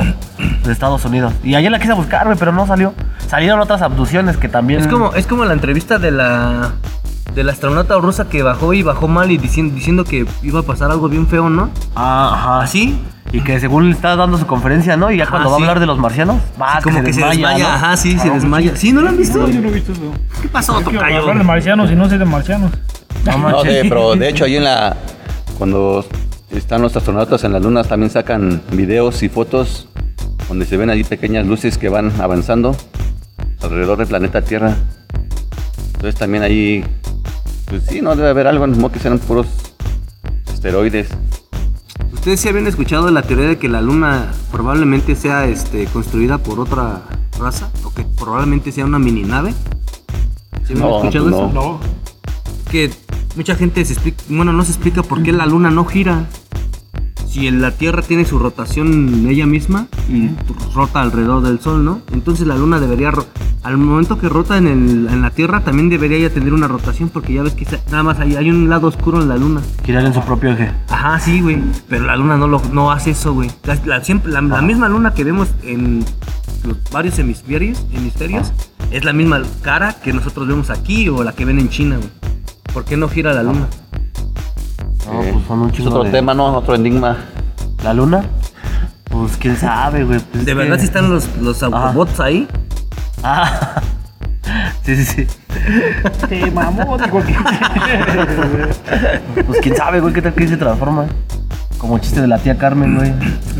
de 0.63 0.71
Estados 0.71 1.05
Unidos. 1.05 1.33
Y 1.43 1.55
ayer 1.55 1.71
la 1.71 1.79
quise 1.79 1.93
buscar, 1.93 2.25
güey, 2.25 2.37
pero 2.37 2.51
no 2.51 2.65
salió. 2.67 2.93
Salieron 3.35 3.59
otras 3.59 3.81
abducciones 3.81 4.37
que 4.37 4.47
también. 4.47 4.79
Es 4.79 4.87
como, 4.87 5.13
es 5.13 5.27
como 5.27 5.43
la 5.43 5.51
entrevista 5.51 5.99
de 5.99 6.09
la 6.09 6.71
de 7.33 7.43
la 7.43 7.51
astronauta 7.51 7.97
rusa 7.97 8.29
que 8.29 8.41
bajó 8.43 8.73
y 8.73 8.81
bajó 8.81 9.09
mal 9.09 9.29
y 9.29 9.37
diciendo, 9.37 9.75
diciendo 9.75 10.05
que 10.05 10.25
iba 10.41 10.61
a 10.61 10.63
pasar 10.63 10.89
algo 10.89 11.09
bien 11.09 11.27
feo, 11.27 11.49
¿no? 11.49 11.69
Ah, 11.97 12.31
ajá. 12.33 12.61
¿Así? 12.61 12.97
Y 13.33 13.41
que 13.41 13.59
según 13.59 13.89
le 13.89 13.91
está 13.91 14.15
dando 14.15 14.37
su 14.37 14.47
conferencia, 14.47 14.95
¿no? 14.95 15.11
Y 15.11 15.17
ya 15.17 15.27
cuando 15.27 15.51
va 15.51 15.57
sí. 15.57 15.63
a 15.63 15.65
hablar 15.65 15.81
de 15.81 15.85
los 15.85 15.99
marcianos, 15.99 16.37
va, 16.61 16.79
como 16.81 17.03
que 17.03 17.11
se 17.11 17.25
desmaya, 17.25 17.67
¿no? 17.67 17.73
ajá, 17.73 17.97
sí, 17.97 18.17
se 18.17 18.29
desmaya. 18.29 18.73
¿Sí, 18.77 18.93
no 18.93 19.01
lo 19.01 19.09
han 19.09 19.17
visto? 19.17 19.37
No, 19.37 19.49
yo 19.49 19.59
no 19.59 19.67
he 19.67 19.71
visto 19.71 19.91
eso. 19.91 20.13
¿Qué 20.41 20.47
pasó, 20.47 20.75
Quiero 20.75 20.91
tocayo? 20.91 21.19
hablar 21.19 21.37
de 21.37 21.43
marcianos 21.43 21.91
y 21.91 21.95
no 21.95 22.07
sé 22.07 22.17
de 22.17 22.23
marcianos. 22.23 22.71
No 23.25 23.37
No, 23.37 23.57
pero 23.63 24.15
de 24.15 24.29
hecho 24.29 24.45
ahí 24.45 24.55
en 24.55 24.63
la... 24.63 24.95
Cuando 25.57 26.05
están 26.51 26.81
los 26.81 26.95
astronautas 26.95 27.43
en 27.43 27.51
la 27.51 27.59
luna 27.59 27.83
también 27.83 28.11
sacan 28.11 28.61
videos 28.71 29.23
y 29.23 29.27
fotos 29.27 29.89
donde 30.47 30.65
se 30.65 30.77
ven 30.77 30.89
ahí 30.89 31.03
pequeñas 31.03 31.45
luces 31.45 31.77
que 31.77 31.89
van 31.89 32.13
avanzando 32.21 32.77
alrededor 33.65 33.97
del 33.97 34.07
planeta 34.07 34.41
Tierra. 34.43 34.75
Entonces 35.87 36.15
también 36.15 36.43
ahí... 36.43 36.83
Pues 37.67 37.83
sí, 37.89 38.01
no 38.01 38.15
debe 38.15 38.29
haber 38.29 38.47
algo, 38.47 38.67
no 38.67 38.91
que 38.91 38.99
sean 38.99 39.17
puros 39.19 39.47
esteroides. 40.53 41.09
¿Ustedes 42.13 42.39
sí 42.39 42.47
habían 42.49 42.67
escuchado 42.67 43.09
la 43.11 43.23
teoría 43.23 43.47
de 43.47 43.57
que 43.57 43.67
la 43.67 43.81
luna 43.81 44.31
probablemente 44.51 45.15
sea 45.15 45.45
este, 45.47 45.85
construida 45.85 46.37
por 46.37 46.59
otra 46.59 47.01
raza? 47.39 47.69
¿O 47.83 47.93
que 47.93 48.03
probablemente 48.03 48.71
sea 48.71 48.85
una 48.85 48.99
mini 48.99 49.23
nave? 49.23 49.53
¿Sí 50.65 50.73
habían 50.73 50.79
No, 50.89 50.97
escuchado 50.99 51.25
pues 51.25 51.35
eso? 51.35 51.51
no. 51.53 51.61
No. 51.61 51.79
que 52.71 52.91
mucha 53.35 53.55
gente 53.55 53.83
se 53.83 53.93
explica, 53.93 54.23
bueno, 54.29 54.53
no 54.53 54.63
se 54.63 54.71
explica 54.71 55.01
por 55.03 55.23
qué 55.23 55.31
la 55.31 55.45
luna 55.45 55.69
no 55.71 55.85
gira. 55.85 56.25
Si 57.27 57.49
la 57.51 57.71
Tierra 57.71 58.01
tiene 58.01 58.25
su 58.25 58.39
rotación 58.39 59.27
ella 59.27 59.45
misma 59.45 59.87
y 60.09 60.29
rota 60.73 61.01
alrededor 61.01 61.43
del 61.43 61.59
Sol, 61.59 61.83
¿no? 61.83 62.01
Entonces 62.13 62.47
la 62.47 62.55
luna 62.55 62.79
debería, 62.79 63.11
al 63.65 63.77
momento 63.77 64.17
que 64.19 64.29
rota 64.29 64.57
en, 64.57 64.67
el- 64.67 65.07
en 65.11 65.21
la 65.21 65.31
Tierra, 65.31 65.61
también 65.61 65.89
debería 65.89 66.19
ya 66.19 66.29
tener 66.33 66.53
una 66.53 66.67
rotación 66.67 67.09
porque 67.09 67.33
ya 67.33 67.41
ves 67.41 67.53
que 67.53 67.65
nada 67.89 68.03
más 68.03 68.19
hay, 68.19 68.35
hay 68.35 68.49
un 68.49 68.69
lado 68.69 68.87
oscuro 68.87 69.21
en 69.21 69.27
la 69.27 69.37
luna. 69.37 69.61
Girar 69.83 70.05
en 70.05 70.13
su 70.13 70.21
propio 70.21 70.51
eje. 70.51 70.71
Ajá, 70.89 71.19
sí, 71.19 71.41
güey. 71.41 71.57
Pero 71.89 72.05
la 72.05 72.15
luna 72.15 72.37
no, 72.37 72.47
lo, 72.47 72.61
no 72.71 72.91
hace 72.91 73.11
eso, 73.11 73.33
güey. 73.33 73.49
La, 73.63 73.75
la- 73.85 74.03
siempre, 74.03 74.31
la, 74.31 74.41
la 74.41 74.61
misma 74.61 74.87
luna 74.87 75.13
que 75.13 75.23
vemos 75.23 75.49
en 75.63 76.05
los 76.63 76.77
varios 76.91 77.17
hemisferios, 77.19 77.85
hemisferios 77.93 78.51
es 78.91 79.03
la 79.03 79.13
misma 79.13 79.41
cara 79.63 79.93
que 79.93 80.13
nosotros 80.13 80.47
vemos 80.47 80.69
aquí 80.69 81.09
o 81.09 81.23
la 81.23 81.33
que 81.33 81.43
ven 81.45 81.57
en 81.59 81.69
China, 81.69 81.97
güey. 81.97 82.09
¿Por 82.73 82.85
qué 82.85 82.97
no 82.97 83.09
gira 83.09 83.33
la 83.33 83.41
luna? 83.43 83.67
No, 85.07 85.21
Eh, 85.23 85.29
pues 85.33 85.45
son 85.47 85.59
un 85.61 85.69
es 85.71 85.79
otro 85.85 86.03
de- 86.03 86.11
tema, 86.11 86.33
¿no? 86.33 86.55
Otro 86.57 86.75
enigma. 86.75 87.17
¿La 87.83 87.93
luna? 87.93 88.25
Pues 89.05 89.37
quién 89.37 89.55
sabe, 89.57 90.03
güey. 90.03 90.19
Pues, 90.19 90.41
es 90.41 90.45
¿De 90.45 90.51
que- 90.51 90.53
verdad 90.55 90.77
si 90.79 90.85
están 90.85 91.09
los, 91.09 91.27
los 91.41 91.61
autobots 91.63 92.19
ahí? 92.19 92.47
Ah. 93.23 93.81
Sí, 94.83 94.95
sí, 94.95 95.05
sí. 95.05 95.27
Te 96.29 96.51
mamó, 96.51 96.97
digo 96.97 97.23
que. 97.23 97.35
Pues 99.45 99.59
quién 99.61 99.75
sabe, 99.75 99.99
güey, 99.99 100.13
qué 100.13 100.21
tal 100.21 100.33
que 100.33 100.47
se 100.47 100.57
transforma. 100.57 101.07
Como 101.79 101.97
chiste 101.99 102.21
de 102.21 102.27
la 102.27 102.37
tía 102.37 102.57
Carmen, 102.57 102.95
güey. 102.95 103.13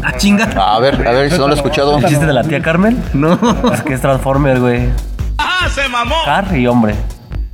¡Ah, 0.03 0.13
chinga! 0.17 0.45
A 0.55 0.79
ver, 0.79 1.07
a 1.07 1.11
ver 1.11 1.31
si 1.31 1.37
no 1.37 1.47
lo 1.47 1.53
he 1.53 1.57
escuchado. 1.57 1.97
El 1.97 2.05
chiste 2.05 2.25
de 2.25 2.33
la 2.33 2.43
tía 2.43 2.61
Carmen. 2.61 3.03
No. 3.13 3.39
Es 3.73 3.81
que 3.81 3.93
es 3.95 4.01
Transformer, 4.01 4.59
güey. 4.59 4.89
¡Ah, 5.37 5.67
se 5.73 5.87
mamó! 5.89 6.15
Car 6.23 6.55
y 6.55 6.67
hombre. 6.67 6.95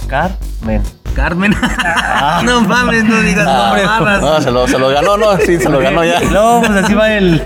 Carmen. 0.07 0.81
Carmen. 1.13 1.53
no 2.45 2.61
mames, 2.61 3.03
no 3.03 3.19
digas 3.21 3.45
mamadas. 3.45 4.21
No, 4.21 4.41
se 4.41 4.51
lo, 4.51 4.67
se 4.67 4.79
lo 4.79 4.89
ganó, 4.89 5.17
no, 5.17 5.37
sí, 5.37 5.57
se 5.57 5.69
lo 5.69 5.79
ganó 5.79 6.03
ya. 6.03 6.19
No, 6.31 6.61
pues 6.65 6.83
así 6.83 6.93
va 6.93 7.11
el, 7.11 7.41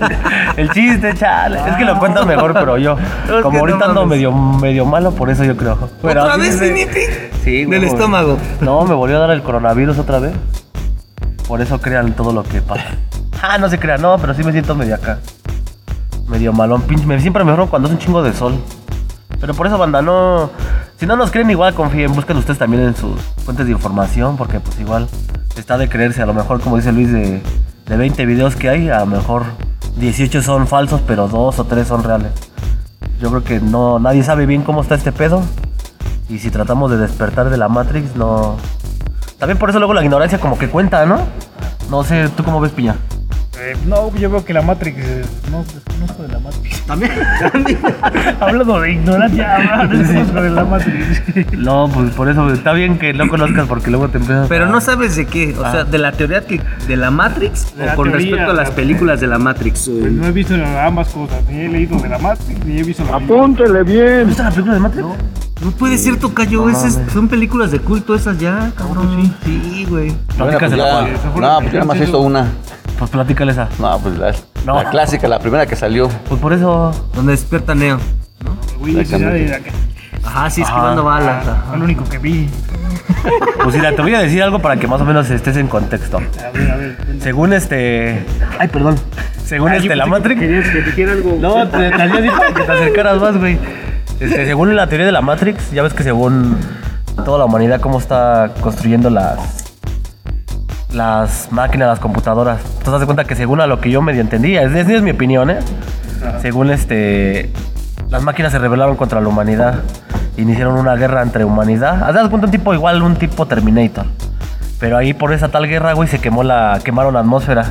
el 0.56 0.70
chiste, 0.70 1.14
chale. 1.14 1.58
Es 1.68 1.76
que 1.76 1.84
lo 1.84 1.98
cuentan 1.98 2.26
mejor, 2.26 2.52
pero 2.54 2.78
yo, 2.78 2.96
como 3.42 3.58
no 3.58 3.60
ahorita 3.60 3.86
ando 3.86 4.06
medio, 4.06 4.32
medio 4.32 4.84
malo, 4.84 5.10
por 5.12 5.30
eso 5.30 5.44
yo 5.44 5.56
creo. 5.56 5.90
Pero 6.02 6.22
¿Otra 6.22 6.36
vez, 6.36 6.60
de-? 6.60 7.30
Sí. 7.42 7.64
Del 7.64 7.84
estómago. 7.84 8.38
No, 8.60 8.84
me 8.84 8.94
volvió 8.94 9.16
a 9.16 9.20
dar 9.20 9.30
el 9.30 9.42
coronavirus 9.42 9.98
otra 9.98 10.18
vez. 10.18 10.32
Por 11.48 11.60
eso 11.60 11.80
crean 11.80 12.12
todo 12.12 12.32
lo 12.32 12.42
que 12.42 12.60
pasa. 12.60 12.86
Ah, 13.40 13.58
no 13.58 13.68
se 13.68 13.78
crean, 13.78 14.02
no, 14.02 14.16
pero 14.18 14.34
sí 14.34 14.42
me 14.42 14.52
siento 14.52 14.74
medio 14.74 14.94
acá. 14.94 15.18
Medio 16.28 16.52
malón, 16.52 16.82
pinche. 16.82 17.06
Me, 17.06 17.20
siempre 17.20 17.44
mejor 17.44 17.68
cuando 17.68 17.88
es 17.88 17.94
un 17.94 18.00
chingo 18.00 18.22
de 18.22 18.32
sol. 18.32 18.60
Pero 19.40 19.54
por 19.54 19.66
eso, 19.66 19.78
banda, 19.78 20.02
no. 20.02 20.50
Si 20.98 21.06
no 21.06 21.16
nos 21.16 21.30
creen, 21.30 21.50
igual 21.50 21.74
confíen. 21.74 22.12
Busquen 22.12 22.36
ustedes 22.36 22.58
también 22.58 22.82
en 22.82 22.96
sus 22.96 23.20
fuentes 23.46 23.64
de 23.64 23.72
información. 23.72 24.36
Porque, 24.36 24.60
pues, 24.60 24.78
igual 24.78 25.08
está 25.56 25.78
de 25.78 25.88
creerse. 25.88 26.20
A 26.20 26.26
lo 26.26 26.34
mejor, 26.34 26.60
como 26.60 26.76
dice 26.76 26.92
Luis, 26.92 27.10
de, 27.10 27.40
de 27.86 27.96
20 27.96 28.26
videos 28.26 28.56
que 28.56 28.68
hay, 28.68 28.90
a 28.90 29.00
lo 29.00 29.06
mejor 29.06 29.44
18 29.96 30.42
son 30.42 30.66
falsos, 30.66 31.00
pero 31.06 31.28
dos 31.28 31.58
o 31.58 31.64
tres 31.64 31.88
son 31.88 32.02
reales. 32.02 32.32
Yo 33.18 33.30
creo 33.30 33.44
que 33.44 33.60
no, 33.60 33.98
nadie 33.98 34.22
sabe 34.22 34.44
bien 34.44 34.62
cómo 34.62 34.82
está 34.82 34.96
este 34.96 35.12
pedo. 35.12 35.42
Y 36.28 36.40
si 36.40 36.50
tratamos 36.50 36.90
de 36.90 36.98
despertar 36.98 37.48
de 37.48 37.56
la 37.56 37.68
Matrix, 37.68 38.16
no. 38.16 38.56
También 39.38 39.58
por 39.58 39.70
eso 39.70 39.78
luego 39.78 39.94
la 39.94 40.04
ignorancia 40.04 40.38
como 40.38 40.58
que 40.58 40.68
cuenta, 40.68 41.06
¿no? 41.06 41.20
No 41.90 42.02
sé, 42.04 42.28
¿tú 42.36 42.42
cómo 42.42 42.60
ves, 42.60 42.72
Piña? 42.72 42.96
Eh, 43.66 43.76
no, 43.86 44.14
yo 44.16 44.30
veo 44.30 44.44
que 44.44 44.52
la 44.54 44.62
Matrix. 44.62 44.96
eh, 44.98 45.24
No, 45.50 45.64
desconozco 45.64 46.22
de 46.22 46.28
la 46.28 46.38
Matrix. 46.38 46.80
También. 46.86 47.10
Hablando 48.40 48.80
de 48.80 48.92
ignorancia, 48.92 49.56
hablando 49.56 49.96
desconozco 49.98 50.42
de 50.42 50.50
la 50.50 50.64
Matrix. 50.64 51.52
No, 51.58 51.90
pues 51.92 52.10
por 52.12 52.28
eso 52.28 52.52
está 52.52 52.72
bien 52.72 52.98
que 52.98 53.12
no 53.12 53.28
conozcas 53.28 53.66
porque 53.66 53.90
luego 53.90 54.08
te 54.08 54.18
empiezas 54.18 54.48
Pero 54.48 54.66
a- 54.66 54.68
no 54.68 54.80
sabes 54.80 55.16
de 55.16 55.26
qué, 55.26 55.54
o 55.58 55.64
Ah. 55.64 55.72
sea, 55.72 55.84
de 55.84 55.98
la 55.98 56.12
teoría 56.12 56.46
que, 56.46 56.60
de 56.86 56.96
la 56.96 57.10
Matrix 57.10 57.74
De 57.76 57.82
o 57.82 57.86
la 57.86 57.94
con 57.96 58.08
teoría, 58.10 58.30
respecto 58.30 58.50
a 58.52 58.54
las 58.54 58.68
la- 58.68 58.74
películas 58.74 59.20
de 59.20 59.26
la 59.26 59.38
Matrix. 59.38 59.88
Pues 60.00 60.12
no 60.12 60.26
he 60.26 60.32
visto 60.32 60.54
ambas 60.80 61.08
cosas. 61.08 61.42
Ni 61.50 61.60
he 61.62 61.68
leído 61.68 61.98
de 61.98 62.08
la 62.08 62.18
Matrix, 62.18 62.64
ni 62.64 62.78
he 62.78 62.82
visto 62.84 63.04
la 63.04 63.16
Apúntele 63.16 63.82
bien. 63.82 64.26
¿Viste 64.28 64.42
la 64.42 64.50
película 64.50 64.74
de 64.74 64.80
Matrix? 64.80 65.06
No 65.62 65.70
puede 65.70 65.96
ser, 65.96 66.18
Tocayo, 66.18 66.66
No 66.66 66.70
esas 66.70 67.00
son 67.14 67.28
películas 67.28 67.70
de 67.70 67.78
culto 67.80 68.14
esas 68.14 68.38
ya, 68.38 68.70
cabrón. 68.76 69.34
Sí, 69.44 69.86
güey. 69.88 70.12
Bueno, 70.38 70.58
pues 70.58 70.70
ya, 70.76 70.84
Juan. 71.32 71.40
no, 71.40 71.58
pues 71.60 71.72
yo 71.72 71.78
nada 71.78 71.84
más 71.86 71.96
he 71.96 72.00
visto 72.00 72.20
una. 72.20 72.46
Pues 72.98 73.10
platícale 73.10 73.52
esa. 73.52 73.68
No, 73.78 73.98
pues 73.98 74.16
la, 74.18 74.32
No. 74.64 74.82
la 74.82 74.90
clásica, 74.90 75.28
la 75.28 75.38
primera 75.38 75.66
que 75.66 75.76
salió. 75.76 76.08
Pues 76.28 76.40
por 76.40 76.52
eso. 76.52 76.90
Donde 77.14 77.32
despierta 77.32 77.74
Neo. 77.74 77.98
La 78.84 79.04
que- 79.04 79.72
Ajá, 80.24 80.50
sí, 80.50 80.62
Ajá. 80.62 80.70
esquivando 80.72 81.04
balas. 81.04 81.46
Ah, 81.46 81.50
ajá. 81.52 81.64
Fue 81.68 81.78
lo 81.78 81.84
único 81.84 82.04
que 82.04 82.18
vi. 82.18 82.48
Pues 83.62 83.74
mira, 83.76 83.92
te 83.94 84.02
voy 84.02 84.14
a 84.14 84.20
decir 84.20 84.42
algo 84.42 84.58
para 84.60 84.76
que 84.76 84.86
más 84.86 85.00
o 85.00 85.04
menos 85.04 85.28
estés 85.30 85.56
en 85.56 85.68
contexto. 85.68 86.18
A 86.18 86.50
ver, 86.52 86.70
a 86.70 86.76
ver. 86.76 86.96
Según 87.20 87.52
este. 87.52 88.24
Ay, 88.58 88.68
perdón. 88.68 88.96
Según 89.44 89.70
Ah, 89.70 89.76
este, 89.76 89.94
la 89.94 90.06
Matrix. 90.06 90.40
Querías 90.40 90.68
que 90.68 90.82
dijera 90.82 91.12
algo. 91.12 91.36
No, 91.40 91.68
te, 91.68 91.78
te 91.90 92.02
hacía 92.02 92.18
así 92.18 92.28
para 92.28 92.54
que 92.54 92.62
te 92.62 92.72
acercaras 92.72 93.20
más, 93.20 93.36
güey. 93.38 93.58
Este, 94.18 94.46
según 94.46 94.74
la 94.74 94.86
teoría 94.88 95.06
de 95.06 95.12
la 95.12 95.20
Matrix, 95.20 95.70
ya 95.70 95.82
ves 95.82 95.92
que 95.92 96.02
según 96.02 96.56
toda 97.24 97.38
la 97.38 97.44
humanidad, 97.44 97.80
cómo 97.80 97.98
está 97.98 98.52
construyendo 98.60 99.10
las 99.10 99.65
las 100.92 101.50
máquinas, 101.50 101.88
las 101.88 101.98
computadoras. 101.98 102.62
Tú 102.78 102.86
te 102.86 102.90
das 102.90 103.04
cuenta 103.04 103.24
que 103.24 103.34
según 103.34 103.60
a 103.60 103.66
lo 103.66 103.80
que 103.80 103.90
yo 103.90 104.02
medio 104.02 104.20
entendía, 104.20 104.62
es, 104.62 104.72
es, 104.74 104.88
es 104.88 105.02
mi 105.02 105.10
opinión, 105.10 105.50
¿eh? 105.50 105.58
Según 106.40 106.70
este, 106.70 107.52
las 108.08 108.22
máquinas 108.22 108.52
se 108.52 108.58
rebelaron 108.58 108.96
contra 108.96 109.20
la 109.20 109.28
humanidad. 109.28 109.80
Iniciaron 110.36 110.78
una 110.78 110.96
guerra 110.96 111.22
entre 111.22 111.44
humanidad. 111.44 112.02
Haz 112.02 112.14
das 112.14 112.28
cuenta 112.28 112.46
un 112.46 112.50
tipo 112.50 112.74
igual, 112.74 113.02
un 113.02 113.16
tipo 113.16 113.46
Terminator. 113.46 114.06
Pero 114.78 114.98
ahí 114.98 115.14
por 115.14 115.32
esa 115.32 115.48
tal 115.48 115.66
guerra, 115.66 115.94
güey, 115.94 116.08
se 116.08 116.18
quemó 116.18 116.42
la, 116.42 116.80
quemaron 116.84 117.14
la 117.14 117.20
atmósfera. 117.20 117.64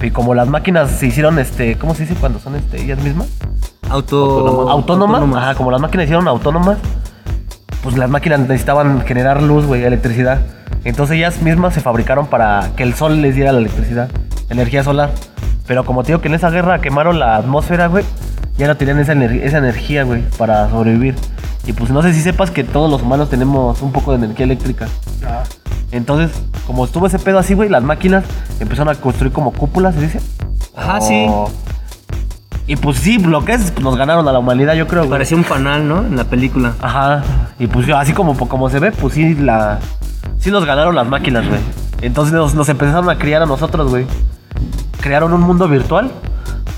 Y 0.00 0.10
como 0.10 0.34
las 0.34 0.48
máquinas 0.48 0.90
se 0.90 1.06
hicieron, 1.06 1.38
este, 1.38 1.76
¿cómo 1.76 1.94
se 1.94 2.04
dice 2.04 2.14
cuando 2.14 2.38
son 2.38 2.56
este, 2.56 2.82
ellas 2.82 2.98
mismas? 3.00 3.28
Auto... 3.90 4.70
autónomas, 4.70 5.22
ajá, 5.36 5.54
como 5.54 5.70
las 5.70 5.80
máquinas 5.80 6.04
hicieron 6.04 6.28
autónomas, 6.28 6.78
pues 7.82 7.96
las 7.96 8.08
máquinas 8.08 8.40
necesitaban 8.40 9.00
generar 9.02 9.42
luz, 9.42 9.66
güey, 9.66 9.84
electricidad. 9.84 10.40
Entonces 10.84 11.16
ellas 11.16 11.42
mismas 11.42 11.74
se 11.74 11.80
fabricaron 11.80 12.26
para 12.26 12.70
que 12.76 12.82
el 12.82 12.94
sol 12.94 13.20
les 13.20 13.34
diera 13.34 13.52
la 13.52 13.58
electricidad, 13.58 14.08
energía 14.50 14.82
solar. 14.84 15.10
Pero 15.66 15.84
como 15.84 16.02
te 16.02 16.08
digo 16.08 16.20
que 16.20 16.28
en 16.28 16.34
esa 16.34 16.50
guerra 16.50 16.80
quemaron 16.80 17.18
la 17.18 17.36
atmósfera, 17.36 17.88
güey, 17.88 18.04
ya 18.56 18.66
no 18.66 18.76
tenían 18.76 18.98
esa, 18.98 19.12
ener- 19.14 19.42
esa 19.42 19.58
energía, 19.58 20.04
güey, 20.04 20.22
para 20.38 20.68
sobrevivir. 20.70 21.14
Y 21.66 21.72
pues 21.74 21.90
no 21.90 22.00
sé 22.02 22.14
si 22.14 22.22
sepas 22.22 22.50
que 22.50 22.64
todos 22.64 22.90
los 22.90 23.02
humanos 23.02 23.28
tenemos 23.28 23.82
un 23.82 23.92
poco 23.92 24.12
de 24.16 24.24
energía 24.24 24.44
eléctrica. 24.44 24.86
Ah, 25.26 25.42
Entonces, 25.92 26.30
como 26.66 26.84
estuvo 26.86 27.06
ese 27.06 27.18
pedo 27.18 27.38
así, 27.38 27.52
güey, 27.54 27.68
las 27.68 27.82
máquinas 27.82 28.24
empezaron 28.60 28.88
a 28.94 28.98
construir 28.98 29.32
como 29.32 29.52
cúpulas, 29.52 29.94
¿se 29.94 30.00
dice? 30.00 30.20
Ajá, 30.74 31.00
sí. 31.02 31.26
O- 31.28 31.50
Y 32.66 32.76
pues 32.76 32.98
sí, 32.98 33.18
lo 33.18 33.44
que 33.44 33.52
es, 33.54 33.70
pues, 33.70 33.82
nos 33.84 33.96
ganaron 33.96 34.26
a 34.28 34.32
la 34.32 34.38
humanidad, 34.38 34.74
yo 34.74 34.86
creo. 34.86 35.08
Parecía 35.08 35.36
un 35.36 35.44
panal, 35.44 35.86
¿no? 35.88 36.00
En 36.00 36.16
la 36.16 36.24
película. 36.24 36.72
Ajá. 36.80 37.22
Y 37.58 37.66
pues 37.66 37.88
así 37.90 38.12
como, 38.12 38.36
como 38.36 38.68
se 38.70 38.78
ve, 38.78 38.90
pues 38.92 39.14
sí 39.14 39.34
la. 39.34 39.78
Sí 40.38 40.50
nos 40.50 40.64
ganaron 40.64 40.94
las 40.94 41.06
máquinas, 41.06 41.46
güey. 41.48 41.60
Entonces 42.00 42.34
nos, 42.34 42.54
nos 42.54 42.68
empezaron 42.68 43.10
a 43.10 43.18
criar 43.18 43.42
a 43.42 43.46
nosotros, 43.46 43.90
güey. 43.90 44.06
Crearon 45.00 45.32
un 45.32 45.40
mundo 45.40 45.68
virtual 45.68 46.10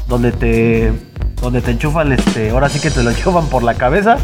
donde 0.09 0.33
te. 0.33 0.93
Donde 1.41 1.61
te 1.63 1.71
enchufan, 1.71 2.13
este. 2.13 2.51
Ahora 2.51 2.69
sí 2.69 2.81
que 2.81 2.91
te 2.91 3.03
lo 3.03 3.11
enchufan 3.17 3.47
por 3.47 3.63
la 3.63 3.75
cabeza. 3.75 4.17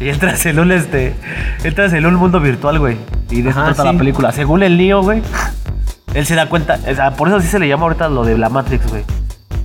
y 0.00 0.08
entras 0.08 0.44
en 0.46 0.58
un 0.58 0.72
este. 0.72 1.14
Entras 1.64 1.92
en 1.92 2.06
un 2.06 2.14
mundo 2.14 2.40
virtual, 2.40 2.78
güey. 2.78 2.96
Y 3.30 3.42
de 3.42 3.50
eso 3.50 3.60
Ajá, 3.60 3.74
trata 3.74 3.82
sí. 3.90 3.92
la 3.92 3.98
película. 3.98 4.32
Según 4.32 4.62
el 4.62 4.76
Neo, 4.76 5.02
güey. 5.02 5.22
Él 6.14 6.24
se 6.26 6.34
da 6.34 6.48
cuenta. 6.48 6.78
o 6.90 6.94
sea, 6.94 7.12
por 7.12 7.28
eso 7.28 7.40
sí 7.40 7.48
se 7.48 7.58
le 7.58 7.68
llama 7.68 7.84
ahorita 7.84 8.08
lo 8.08 8.24
de 8.24 8.38
la 8.38 8.48
Matrix, 8.48 8.88
güey. 8.88 9.04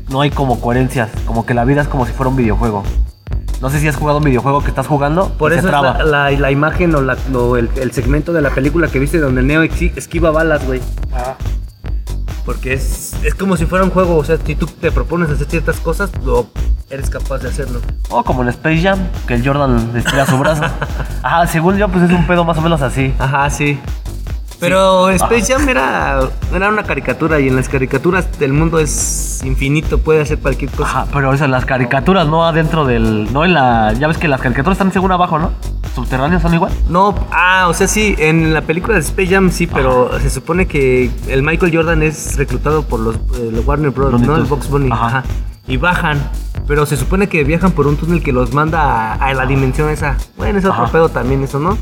No 0.10 0.22
hay 0.22 0.30
como 0.32 0.60
coherencias. 0.60 1.10
Como 1.26 1.46
que 1.46 1.54
la 1.54 1.64
vida 1.66 1.82
es 1.82 1.88
como 1.88 2.06
si 2.06 2.12
fuera 2.12 2.30
un 2.30 2.36
videojuego. 2.36 2.84
No 3.62 3.70
sé 3.70 3.80
si 3.80 3.88
has 3.88 3.96
jugado 3.96 4.18
un 4.18 4.24
videojuego 4.24 4.62
que 4.64 4.70
estás 4.70 4.88
jugando. 4.88 5.30
Por 5.38 5.52
y 5.52 5.56
eso 5.56 5.68
se 5.70 5.76
es 5.76 5.82
la, 5.82 6.04
la- 6.04 6.32
la 6.32 6.52
imagen 6.52 6.96
o, 6.96 7.02
la- 7.02 7.18
o 7.34 7.58
el, 7.58 7.70
el 7.76 7.92
segmento 7.92 8.34
de 8.34 8.42
la 8.42 8.50
película 8.50 8.88
que 8.88 8.98
viste 9.00 9.20
donde 9.20 9.44
Neo 9.44 9.62
esquiva 9.64 10.32
balas, 10.32 10.66
güey. 10.66 10.82
ah, 11.14 11.36
Porque 12.46 12.74
es, 12.74 13.14
es 13.24 13.36
como 13.36 13.56
si 13.58 13.66
fuera 13.68 13.86
un 13.86 13.92
juego. 13.92 14.18
O 14.18 14.24
sea, 14.24 14.38
si 14.44 14.56
tú 14.56 14.66
te 14.66 14.92
propones 14.92 15.30
hacer 15.30 15.48
ciertas 15.48 15.80
cosas, 15.80 16.10
lo 16.26 16.48
eres 16.90 17.10
capaz 17.10 17.38
de 17.40 17.50
hacerlo. 17.50 17.82
O 18.10 18.24
como 18.24 18.42
en 18.42 18.50
Space 18.50 18.82
Jam, 18.82 19.00
que 19.28 19.36
el 19.36 19.46
Jordan 19.48 19.92
estira 19.96 20.26
su 20.26 20.38
brazo. 20.40 20.64
Ajá, 21.24 21.46
según 21.48 21.78
yo, 21.78 21.88
pues 21.88 22.04
es 22.06 22.12
un 22.12 22.26
pedo 22.26 22.44
más 22.44 22.58
o 22.58 22.62
menos 22.62 22.82
así. 22.82 23.14
Ajá, 23.20 23.48
sí. 23.52 23.80
Pero 24.62 25.10
Space 25.10 25.52
Jam 25.52 25.68
era, 25.68 26.20
era 26.54 26.70
una 26.70 26.84
caricatura 26.84 27.40
y 27.40 27.48
en 27.48 27.56
las 27.56 27.68
caricaturas 27.68 28.30
el 28.40 28.54
mundo 28.54 28.78
es 28.78 29.42
infinito, 29.44 29.98
puede 29.98 30.22
hacer 30.22 30.38
cualquier 30.38 30.70
cosa. 30.70 30.84
Ajá, 30.84 31.08
pero 31.12 31.34
en 31.34 31.52
las 31.52 31.66
caricaturas, 31.66 32.28
no 32.28 32.46
adentro 32.46 32.86
del. 32.86 33.34
No 33.34 33.44
en 33.44 33.56
la. 33.56 33.92
Ya 33.94 34.08
ves 34.08 34.20
que 34.20 34.28
las 34.28 34.40
caricaturas 34.40 34.76
están 34.78 34.94
según 34.94 35.12
abajo, 35.12 35.40
¿no? 35.40 35.52
Subterráneos 35.96 36.44
son 36.44 36.54
igual. 36.54 36.72
No, 36.88 37.16
ah, 37.32 37.66
o 37.70 37.74
sea, 37.74 37.88
sí, 37.88 38.16
en 38.20 38.54
la 38.54 38.62
película 38.62 38.94
de 38.94 39.02
Space 39.02 39.30
Jam 39.30 39.50
sí, 39.50 39.66
pero 39.66 40.20
se 40.20 40.30
supone 40.30 40.68
que 40.68 41.10
el 41.28 41.42
Michael 41.42 41.76
Jordan 41.76 42.04
es 42.04 42.38
reclutado 42.38 42.84
por 42.84 43.00
los, 43.00 43.16
eh, 43.16 43.50
los 43.52 43.66
Warner 43.66 43.90
Bros., 43.90 44.12
Looney 44.12 44.28
¿no? 44.28 44.36
El. 44.36 44.44
Box 44.44 44.70
Bunny. 44.70 44.92
Ajá. 44.92 45.08
Ajá. 45.08 45.24
Y 45.68 45.78
bajan, 45.78 46.22
pero 46.68 46.86
se 46.86 46.98
supone 46.98 47.28
que 47.28 47.44
viajan 47.44 47.72
por 47.72 47.88
un 47.88 47.98
túnel 47.98 48.22
que 48.22 48.32
los 48.32 48.54
manda 48.54 48.82
a, 48.84 49.14
a 49.14 49.34
la 49.34 49.48
dimensión 49.48 49.90
esa. 49.90 50.18
Bueno, 50.38 50.60
es 50.60 50.66
otro 50.66 50.88
pedo 50.92 51.10
también 51.10 51.44
eso, 51.44 51.60
¿no? 51.60 51.78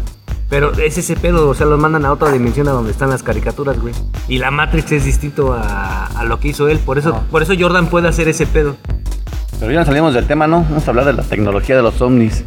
Pero 0.49 0.73
es 0.73 0.97
ese 0.97 1.15
pedo, 1.15 1.47
o 1.47 1.53
sea, 1.53 1.67
los 1.67 1.79
mandan 1.79 2.05
a 2.05 2.11
otra 2.11 2.31
dimensión 2.31 2.67
a 2.67 2.71
donde 2.71 2.91
están 2.91 3.09
las 3.11 3.21
caricaturas, 3.21 3.79
güey. 3.79 3.93
Y 4.27 4.39
la 4.39 4.49
Matrix 4.49 4.91
es 4.93 5.05
distinto 5.05 5.53
a, 5.53 6.05
a 6.07 6.23
lo 6.23 6.39
que 6.39 6.47
hizo 6.49 6.67
él, 6.69 6.79
por 6.79 6.97
eso, 6.97 7.09
Ajá. 7.09 7.21
por 7.29 7.43
eso 7.43 7.53
Jordan 7.57 7.87
puede 7.87 8.07
hacer 8.07 8.27
ese 8.27 8.47
pedo. 8.47 8.75
Pero 9.59 9.71
ya 9.71 9.79
nos 9.79 9.87
salimos 9.87 10.13
del 10.13 10.25
tema, 10.25 10.47
¿no? 10.47 10.63
Vamos 10.63 10.87
a 10.87 10.89
hablar 10.91 11.05
de 11.05 11.13
la 11.13 11.23
tecnología 11.23 11.75
de 11.75 11.81
los 11.83 12.01
ovnis. 12.01 12.43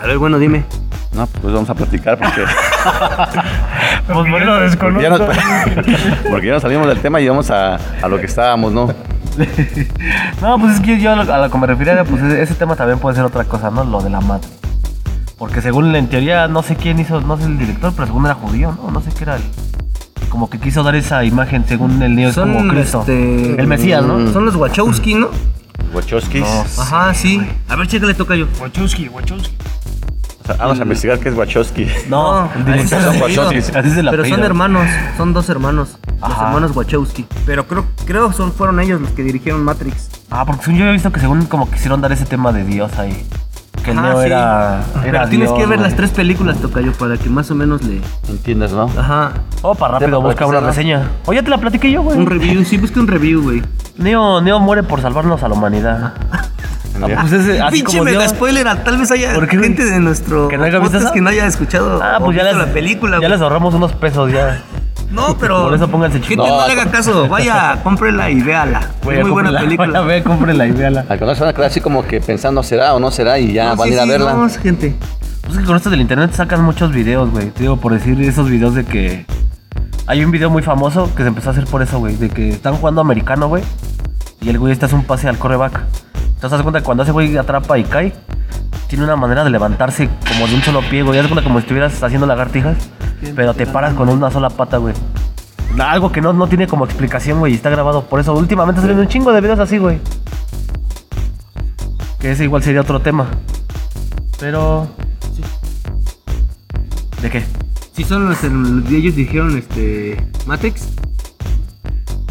A 0.00 0.06
ver, 0.06 0.18
bueno, 0.18 0.38
dime. 0.38 0.64
No, 1.12 1.26
pues 1.26 1.52
vamos 1.54 1.70
a 1.70 1.74
platicar 1.74 2.18
porque, 2.18 2.42
Pues 4.06 4.28
porque, 4.30 4.44
desconozco. 4.62 5.00
ya, 5.02 5.08
nos, 5.10 5.20
porque 6.30 6.46
ya 6.46 6.52
nos 6.54 6.62
salimos 6.62 6.86
del 6.86 6.98
tema 7.00 7.20
y 7.20 7.28
vamos 7.28 7.50
a, 7.50 7.76
a 7.76 8.08
lo 8.08 8.18
que 8.18 8.26
estábamos, 8.26 8.72
¿no? 8.72 8.88
No, 10.42 10.58
pues 10.58 10.74
es 10.74 10.80
que 10.80 10.98
yo 11.00 11.12
a 11.12 11.16
lo, 11.24 11.32
a 11.32 11.38
lo 11.46 11.50
que 11.50 11.58
me 11.58 11.66
refería 11.66 11.92
era, 11.92 12.04
pues 12.04 12.22
ese 12.22 12.54
tema 12.54 12.74
también 12.74 12.98
puede 12.98 13.14
ser 13.16 13.24
otra 13.24 13.44
cosa, 13.44 13.70
¿no? 13.70 13.84
Lo 13.84 14.00
de 14.00 14.10
la 14.10 14.20
Matrix. 14.20 14.57
Porque 15.38 15.62
según 15.62 15.94
en 15.94 16.08
teoría, 16.08 16.48
no 16.48 16.62
sé 16.62 16.74
quién 16.76 16.98
hizo, 16.98 17.20
no 17.20 17.36
sé 17.38 17.44
el 17.44 17.58
director, 17.58 17.92
pero 17.94 18.06
según 18.06 18.24
era 18.26 18.34
judío, 18.34 18.76
¿no? 18.82 18.90
No 18.90 19.00
sé 19.00 19.10
qué 19.16 19.24
era 19.24 19.36
el. 19.36 19.42
Como 20.28 20.50
que 20.50 20.58
quiso 20.58 20.82
dar 20.82 20.94
esa 20.96 21.24
imagen 21.24 21.64
según 21.66 22.02
el 22.02 22.14
Neo 22.14 22.30
es 22.30 22.36
como 22.36 22.66
Cristo. 22.68 23.00
este, 23.00 23.58
El 23.60 23.66
Mesías, 23.66 24.04
¿no? 24.04 24.30
Son 24.32 24.44
los 24.44 24.56
Wachowski, 24.56 25.14
¿no? 25.14 25.28
Wachowskis. 25.94 26.40
No. 26.42 26.82
Ajá, 26.82 27.14
sí. 27.14 27.40
A 27.68 27.76
ver, 27.76 27.86
chécale, 27.86 28.14
toca 28.14 28.34
yo. 28.36 28.46
Wachowski, 28.60 29.08
Wachowski. 29.08 29.54
O 30.42 30.46
sea, 30.46 30.56
vamos 30.56 30.80
a 30.80 30.82
investigar 30.82 31.18
qué 31.18 31.28
es 31.30 31.34
Wachowski. 31.36 31.86
No, 32.08 32.42
No, 32.46 32.50
el 32.56 32.64
director 32.64 32.98
así 32.98 33.04
son 33.06 33.14
se 33.14 33.22
Wachowskis. 33.22 33.76
Así 33.76 33.90
se 33.90 34.02
la 34.02 34.10
Pero 34.10 34.24
son 34.26 34.42
hermanos, 34.42 34.86
son 35.16 35.32
dos 35.32 35.48
hermanos, 35.48 35.96
los 36.20 36.30
Ajá. 36.30 36.46
hermanos 36.48 36.74
Wachowski. 36.76 37.26
Pero 37.46 37.66
creo, 37.66 37.86
creo 38.06 38.32
son, 38.32 38.52
fueron 38.52 38.80
ellos 38.80 39.00
los 39.00 39.10
que 39.10 39.22
dirigieron 39.22 39.62
Matrix. 39.62 40.10
Ah, 40.30 40.44
porque 40.44 40.64
según 40.64 40.78
yo 40.80 40.86
he 40.86 40.92
visto 40.92 41.10
que 41.12 41.20
según 41.20 41.46
como 41.46 41.70
quisieron 41.70 42.00
dar 42.00 42.12
ese 42.12 42.26
tema 42.26 42.52
de 42.52 42.64
Dios 42.64 42.98
ahí. 42.98 43.24
Que 43.84 43.90
el 43.92 43.98
Ajá, 43.98 44.08
Neo 44.08 44.20
sí. 44.20 44.26
era, 44.26 44.80
Pero 44.94 45.06
era 45.08 45.28
tienes 45.28 45.48
Dios, 45.48 45.58
que 45.60 45.66
ver 45.66 45.78
güey. 45.78 45.88
las 45.90 45.96
tres 45.96 46.10
películas, 46.10 46.58
Tocayo, 46.58 46.92
para 46.92 47.16
que 47.16 47.28
más 47.30 47.50
o 47.50 47.54
menos 47.54 47.82
le... 47.84 48.00
Entiendes, 48.28 48.72
¿no? 48.72 48.90
Ajá. 48.98 49.32
Oh, 49.62 49.74
para 49.74 49.98
rápido, 49.98 50.20
busca 50.20 50.46
una 50.46 50.60
reseña. 50.60 51.08
O 51.26 51.32
ya 51.32 51.42
te 51.42 51.50
la 51.50 51.58
platiqué 51.58 51.90
yo, 51.90 52.02
güey. 52.02 52.18
Un 52.18 52.26
review, 52.26 52.64
sí, 52.64 52.76
busca 52.78 52.98
un 53.00 53.06
review, 53.08 53.42
güey. 53.42 53.62
Neo, 53.96 54.40
Neo 54.40 54.58
muere 54.60 54.82
por 54.82 55.00
salvarnos 55.00 55.42
a 55.42 55.48
la 55.48 55.54
humanidad. 55.54 56.12
Ah, 57.00 57.06
pues 57.20 57.32
ese, 57.32 57.60
así 57.62 57.76
Pinche 57.76 57.92
como 57.98 58.10
mega 58.10 58.18
Neo- 58.24 58.28
spoiler, 58.30 58.66
a- 58.66 58.82
tal 58.82 58.98
vez 58.98 59.08
haya 59.12 59.32
¿Por 59.32 59.46
qué, 59.46 59.56
güey? 59.56 59.68
gente 59.68 59.84
de 59.84 60.00
nuestro 60.00 60.48
¿Que 60.48 60.58
no 60.58 60.64
haya 60.64 60.80
visto 60.80 60.94
podcast 60.98 61.14
que 61.14 61.20
no 61.20 61.30
haya 61.30 61.46
escuchado 61.46 62.02
Ah, 62.02 62.16
o 62.20 62.24
pues 62.24 62.36
ya 62.36 62.42
visto 62.42 62.58
les, 62.58 62.66
la 62.66 62.74
película, 62.74 63.12
ya 63.12 63.18
güey. 63.18 63.30
les 63.30 63.40
ahorramos 63.40 63.72
unos 63.74 63.92
pesos 63.92 64.32
ya. 64.32 64.60
No, 65.10 65.36
pero... 65.40 65.64
Por 65.64 65.74
eso 65.74 65.88
pónganse 65.88 66.18
Gente, 66.18 66.34
chidos. 66.34 66.48
no, 66.48 66.60
No, 66.60 66.66
le 66.66 66.72
haga 66.80 66.90
caso, 66.90 67.28
vaya, 67.28 67.80
cómprela 67.84 68.30
y 68.30 68.40
véala. 68.42 68.80
Es 69.10 69.20
muy 69.22 69.30
buena 69.30 69.58
película. 69.58 70.00
Ve, 70.02 70.22
cómprela 70.22 70.66
y 70.66 70.72
véala. 70.72 71.00
Al 71.00 71.06
contrario, 71.18 71.34
se 71.34 71.40
van 71.40 71.50
a 71.50 71.52
quedar 71.54 71.70
así 71.70 71.80
como 71.80 72.06
que 72.06 72.20
pensando 72.20 72.62
será 72.62 72.94
o 72.94 73.00
no 73.00 73.10
será 73.10 73.38
y 73.38 73.52
ya 73.52 73.70
No, 73.70 73.76
van 73.76 73.88
sí, 73.88 73.92
a 73.92 73.96
ir 73.96 74.00
a 74.00 74.04
sí, 74.04 74.08
verla. 74.10 74.34
no, 74.34 74.48
gente. 74.50 74.94
Pues 75.42 75.54
es 75.54 75.60
que 75.60 75.64
con 75.66 75.76
esto 75.76 75.88
del 75.90 76.00
internet 76.02 76.32
sacan 76.34 76.62
muchos 76.62 76.92
videos, 76.92 77.30
güey. 77.30 77.50
Te 77.50 77.60
digo, 77.62 77.76
por 77.78 77.92
decir 77.92 78.20
esos 78.20 78.50
videos 78.50 78.74
de 78.74 78.84
que. 78.84 79.24
Hay 80.06 80.24
un 80.24 80.30
video 80.30 80.48
muy 80.50 80.62
famoso 80.62 81.14
que 81.14 81.22
se 81.22 81.28
empezó 81.28 81.50
a 81.50 81.52
hacer 81.52 81.64
por 81.66 81.82
eso, 81.82 81.98
güey. 81.98 82.16
De 82.16 82.28
que 82.30 82.50
están 82.50 82.74
jugando 82.76 83.00
americano, 83.00 83.48
güey. 83.48 83.62
Y 84.40 84.48
el 84.50 84.58
güey 84.58 84.72
este 84.72 84.86
hace 84.86 84.94
un 84.94 85.04
pase 85.04 85.28
al 85.28 85.38
coreback. 85.38 85.80
Entonces, 86.14 86.40
te 86.40 86.48
das 86.48 86.62
cuenta 86.62 86.78
que 86.80 86.84
cuando 86.84 87.02
ese 87.02 87.12
güey 87.12 87.36
atrapa 87.36 87.78
y 87.78 87.84
cae, 87.84 88.12
tiene 88.88 89.04
una 89.04 89.16
manera 89.16 89.42
de 89.44 89.50
levantarse 89.50 90.08
como 90.28 90.46
de 90.46 90.54
un 90.54 90.62
solo 90.62 90.80
pie, 90.82 91.02
güey. 91.02 91.18
Haz 91.18 91.26
cuenta 91.26 91.42
como 91.42 91.58
si 91.58 91.64
estuvieras 91.64 92.02
haciendo 92.02 92.26
lagartijas, 92.26 92.76
pero 93.34 93.54
te 93.54 93.66
paras 93.66 93.94
con 93.94 94.08
una 94.08 94.30
sola 94.30 94.50
pata, 94.50 94.76
güey. 94.78 94.94
Algo 95.78 96.10
que 96.10 96.20
no, 96.20 96.32
no 96.32 96.48
tiene 96.48 96.66
como 96.66 96.84
explicación, 96.84 97.38
güey, 97.38 97.52
y 97.52 97.56
está 97.56 97.70
grabado. 97.70 98.02
Por 98.04 98.20
eso 98.20 98.34
últimamente 98.34 98.80
salen 98.80 98.98
un 98.98 99.08
chingo 99.08 99.32
de 99.32 99.40
videos 99.40 99.58
así, 99.60 99.78
güey. 99.78 100.00
Que 102.18 102.32
ese 102.32 102.44
igual 102.44 102.62
sería 102.62 102.80
otro 102.80 103.00
tema. 103.00 103.28
Pero. 104.40 104.88
¿De 107.22 107.30
qué? 107.30 107.44
Si 107.92 108.04
son 108.04 108.28
los 108.28 108.42
el- 108.44 108.84
ellos 108.94 109.14
dijeron 109.16 109.56
este 109.58 110.16
Matrix. 110.46 110.88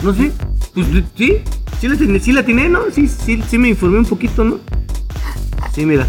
No 0.03 0.13
sé. 0.13 0.32
Pues 0.74 0.88
sí, 1.15 1.41
sí 1.79 1.88
la 1.88 2.20
sí 2.20 2.32
la 2.34 2.44
tiene, 2.44 2.70
¿no? 2.70 2.79
Sí, 2.91 3.08
sí, 3.08 3.41
sí 3.48 3.58
me 3.58 3.70
informé 3.70 4.00
un 4.00 4.06
poquito, 4.06 4.44
¿no? 4.44 4.60
Sí, 5.74 5.86
mira. 5.86 6.08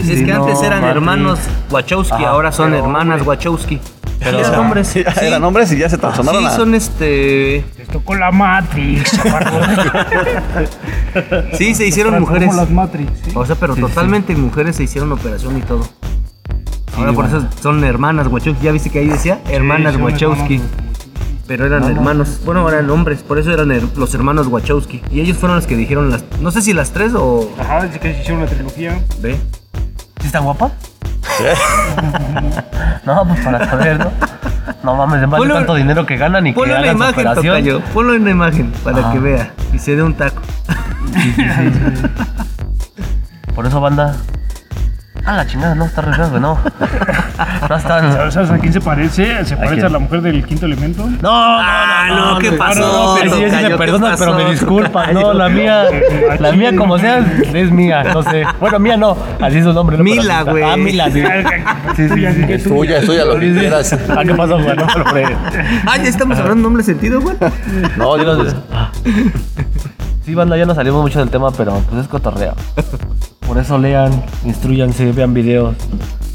Sí, 0.00 0.12
es 0.12 0.22
que 0.22 0.32
antes 0.32 0.62
eran 0.62 0.84
hermanos 0.84 1.38
Wachowski, 1.70 2.14
Ajá, 2.14 2.28
ahora 2.30 2.52
son 2.52 2.70
pero, 2.70 2.84
hermanas 2.84 3.18
güey. 3.24 3.36
Wachowski. 3.36 3.80
Pero, 4.20 4.38
eran 4.38 4.50
o 4.50 4.54
sea, 4.54 4.60
hombres. 4.60 4.86
Sí, 4.88 5.02
Sí, 5.18 5.24
Eran 5.26 5.42
hombres 5.44 5.72
y 5.72 5.78
ya 5.78 5.88
se 5.88 5.98
transformaron 5.98 6.42
sí, 6.42 6.46
a... 6.46 6.50
son 6.50 6.74
este. 6.76 7.64
Les 7.76 7.88
tocó 7.88 8.14
la 8.14 8.30
Matrix. 8.30 9.10
Sí, 11.58 11.74
se 11.74 11.86
hicieron 11.86 12.18
mujeres. 12.20 12.54
las 12.54 12.70
Matrix, 12.70 13.10
¿sí? 13.24 13.32
O 13.34 13.44
sea, 13.44 13.56
pero 13.56 13.74
Sí, 13.74 13.80
sí, 13.82 13.86
totalmente 13.88 14.34
mujeres 14.36 14.76
se 14.76 14.84
hicieron 14.84 15.12
operación 15.12 15.58
y 15.58 15.62
todo. 15.62 15.86
Ahora 16.96 17.12
por 17.12 17.24
bueno. 17.28 17.38
eso 17.38 17.48
son 17.62 17.82
hermanas 17.84 18.28
Wachowski. 18.28 18.64
Ya 18.64 18.72
viste 18.72 18.90
que 18.90 19.00
ahí 19.00 19.08
decía 19.08 19.40
hermanas 19.48 19.96
Wachowski. 19.96 20.54
hermanos. 20.56 20.76
Pero 21.46 21.66
eran 21.66 21.84
hermanos. 21.84 22.40
Bueno, 22.44 22.68
eran 22.68 22.88
hombres. 22.90 23.22
Por 23.22 23.38
eso 23.38 23.52
eran 23.52 23.70
her- 23.70 23.94
los 23.96 24.14
hermanos 24.14 24.46
Wachowski. 24.46 25.02
Y 25.10 25.20
ellos 25.20 25.36
fueron 25.36 25.56
los 25.56 25.66
que 25.66 25.76
dijeron 25.76 26.10
las. 26.10 26.24
No 26.40 26.50
sé 26.50 26.62
si 26.62 26.72
las 26.72 26.92
tres 26.92 27.12
o. 27.14 27.50
Ajá, 27.58 27.84
dice 27.86 27.98
que 27.98 28.14
se 28.14 28.20
hicieron 28.20 28.40
la 28.42 28.46
trilogía. 28.46 29.00
Ve. 29.20 29.36
¿Sí 30.22 30.28
están 30.28 30.44
guapas? 30.44 30.70
no, 33.04 33.26
pues 33.26 33.40
para 33.40 33.68
saber, 33.68 33.98
¿no? 33.98 34.12
No 34.84 34.94
mames, 34.94 35.20
de 35.20 35.26
más 35.26 35.40
de 35.40 35.48
tanto 35.48 35.74
dinero 35.74 36.06
que 36.06 36.16
ganan 36.16 36.46
y 36.46 36.54
que 36.54 36.62
en 36.62 36.70
la 36.70 36.92
imagen. 36.92 37.34
Tocayo. 37.34 37.80
Ponlo 37.92 38.14
en 38.14 38.24
la 38.24 38.30
imagen 38.30 38.70
para 38.84 39.00
Ajá. 39.00 39.12
que 39.12 39.18
vea. 39.18 39.50
Y 39.72 39.80
se 39.80 39.96
dé 39.96 40.02
un 40.04 40.14
taco. 40.14 40.40
Por 43.56 43.66
eso, 43.66 43.80
banda. 43.80 44.14
Ah, 45.24 45.36
la 45.36 45.46
chingada, 45.46 45.74
no, 45.74 45.84
está 45.84 46.02
re 46.02 46.12
feo, 46.14 46.28
güey, 46.30 46.40
no. 46.40 46.58
No 47.68 47.76
están. 47.76 48.12
¿Sabes, 48.12 48.34
sabes 48.34 48.50
a 48.50 48.58
quién 48.58 48.72
se 48.72 48.80
parece? 48.80 49.44
¿Se 49.44 49.56
parece 49.56 49.74
quién? 49.76 49.86
a 49.86 49.88
la 49.88 49.98
mujer 50.00 50.20
del 50.20 50.44
quinto 50.44 50.66
elemento? 50.66 51.06
No, 51.06 51.12
no, 51.22 51.30
Ah, 51.60 52.08
no, 52.10 52.38
¿qué 52.38 52.52
pasó, 52.52 52.80
No, 52.80 53.14
no, 53.14 53.16
sí, 53.16 53.22
sí, 53.22 53.28
sí, 53.36 53.44
Tocayo, 53.44 53.62
me 53.62 53.68
qué 53.68 53.76
perdonas, 53.78 54.18
pero 54.18 54.32
me 54.32 54.38
pasó, 54.42 54.50
disculpas. 54.50 55.12
No, 55.12 55.32
la 55.32 55.48
mía, 55.48 55.84
la 56.40 56.52
mía 56.52 56.72
no 56.72 56.80
como 56.80 56.98
sea, 56.98 57.18
es 57.54 57.70
mía, 57.70 58.02
no 58.12 58.22
sé. 58.24 58.44
Bueno, 58.60 58.78
mía 58.80 58.96
no, 58.96 59.16
así 59.40 59.58
es 59.58 59.64
su 59.64 59.72
nombre. 59.72 59.96
¿no? 59.96 60.04
Mila, 60.04 60.40
Pero- 60.44 60.50
güey. 60.52 60.64
Ah, 60.64 60.76
Mila, 60.76 61.10
sí. 61.10 61.22
Sí, 61.96 62.08
sí, 62.08 62.14
sí. 62.14 62.44
Es 62.48 62.64
tuya, 62.64 62.98
es 62.98 63.06
tuya, 63.06 63.24
lo 63.24 63.38
que 63.38 63.52
quieras. 63.52 63.92
Ah, 64.10 64.22
¿qué 64.24 64.34
pasó, 64.34 64.58
güey? 64.60 64.76
No. 64.76 64.86
Ah, 65.86 65.96
ya 65.98 66.08
estamos 66.08 66.38
hablando 66.38 66.68
de 66.68 66.72
doble 66.72 66.82
sentido, 66.82 67.20
güey. 67.20 67.36
No, 67.96 68.16
yo 68.16 68.24
no... 68.36 68.44
Sí, 70.24 70.34
banda, 70.34 70.56
ya 70.56 70.66
no 70.66 70.74
salimos 70.74 71.02
mucho 71.02 71.18
del 71.20 71.30
tema, 71.30 71.50
pero 71.52 71.80
pues 71.90 72.02
es 72.02 72.08
cotorreo. 72.08 72.54
Por 73.52 73.60
eso 73.60 73.76
lean, 73.76 74.10
instruyanse, 74.46 75.12
vean 75.12 75.34
videos. 75.34 75.76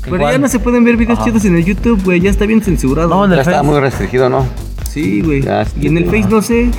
Pero 0.03 0.17
igual- 0.17 0.34
ya 0.34 0.38
no 0.38 0.47
se 0.47 0.60
pueden 0.60 0.84
ver 0.84 0.97
videos 0.97 1.17
Ajá. 1.17 1.25
chidos 1.27 1.45
en 1.45 1.56
el 1.56 1.65
YouTube, 1.65 1.99
güey. 2.03 2.19
Ya 2.19 2.30
está 2.30 2.45
bien 2.45 2.62
censurado. 2.62 3.10
No, 3.10 3.25
en 3.25 3.32
Ya 3.32 3.43
Face. 3.43 3.63
muy 3.63 3.80
restringido, 3.80 4.30
¿no? 4.30 4.45
Sí, 4.88 5.21
güey. 5.21 5.41
Ya, 5.41 5.65
Y 5.82 5.88
en 5.88 5.97
el 5.97 6.06
no. 6.06 6.12
Face 6.12 6.30
no 6.30 6.41
sé. 6.43 6.69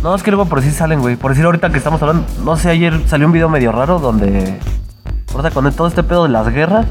No, 0.00 0.14
es 0.14 0.22
que 0.22 0.30
luego 0.30 0.44
por 0.48 0.62
sí 0.62 0.70
salen, 0.70 1.00
güey. 1.00 1.16
Por 1.16 1.32
decir 1.32 1.44
ahorita 1.44 1.70
que 1.70 1.78
estamos 1.78 2.00
hablando, 2.02 2.24
no 2.44 2.56
sé, 2.56 2.68
ayer 2.70 3.00
salió 3.08 3.26
un 3.26 3.32
video 3.32 3.48
medio 3.48 3.72
raro 3.72 3.98
donde. 3.98 4.60
Ahorita 5.34 5.50
con 5.50 5.72
todo 5.72 5.88
este 5.88 6.04
pedo 6.04 6.22
de 6.22 6.28
las 6.28 6.48
guerras, 6.54 6.86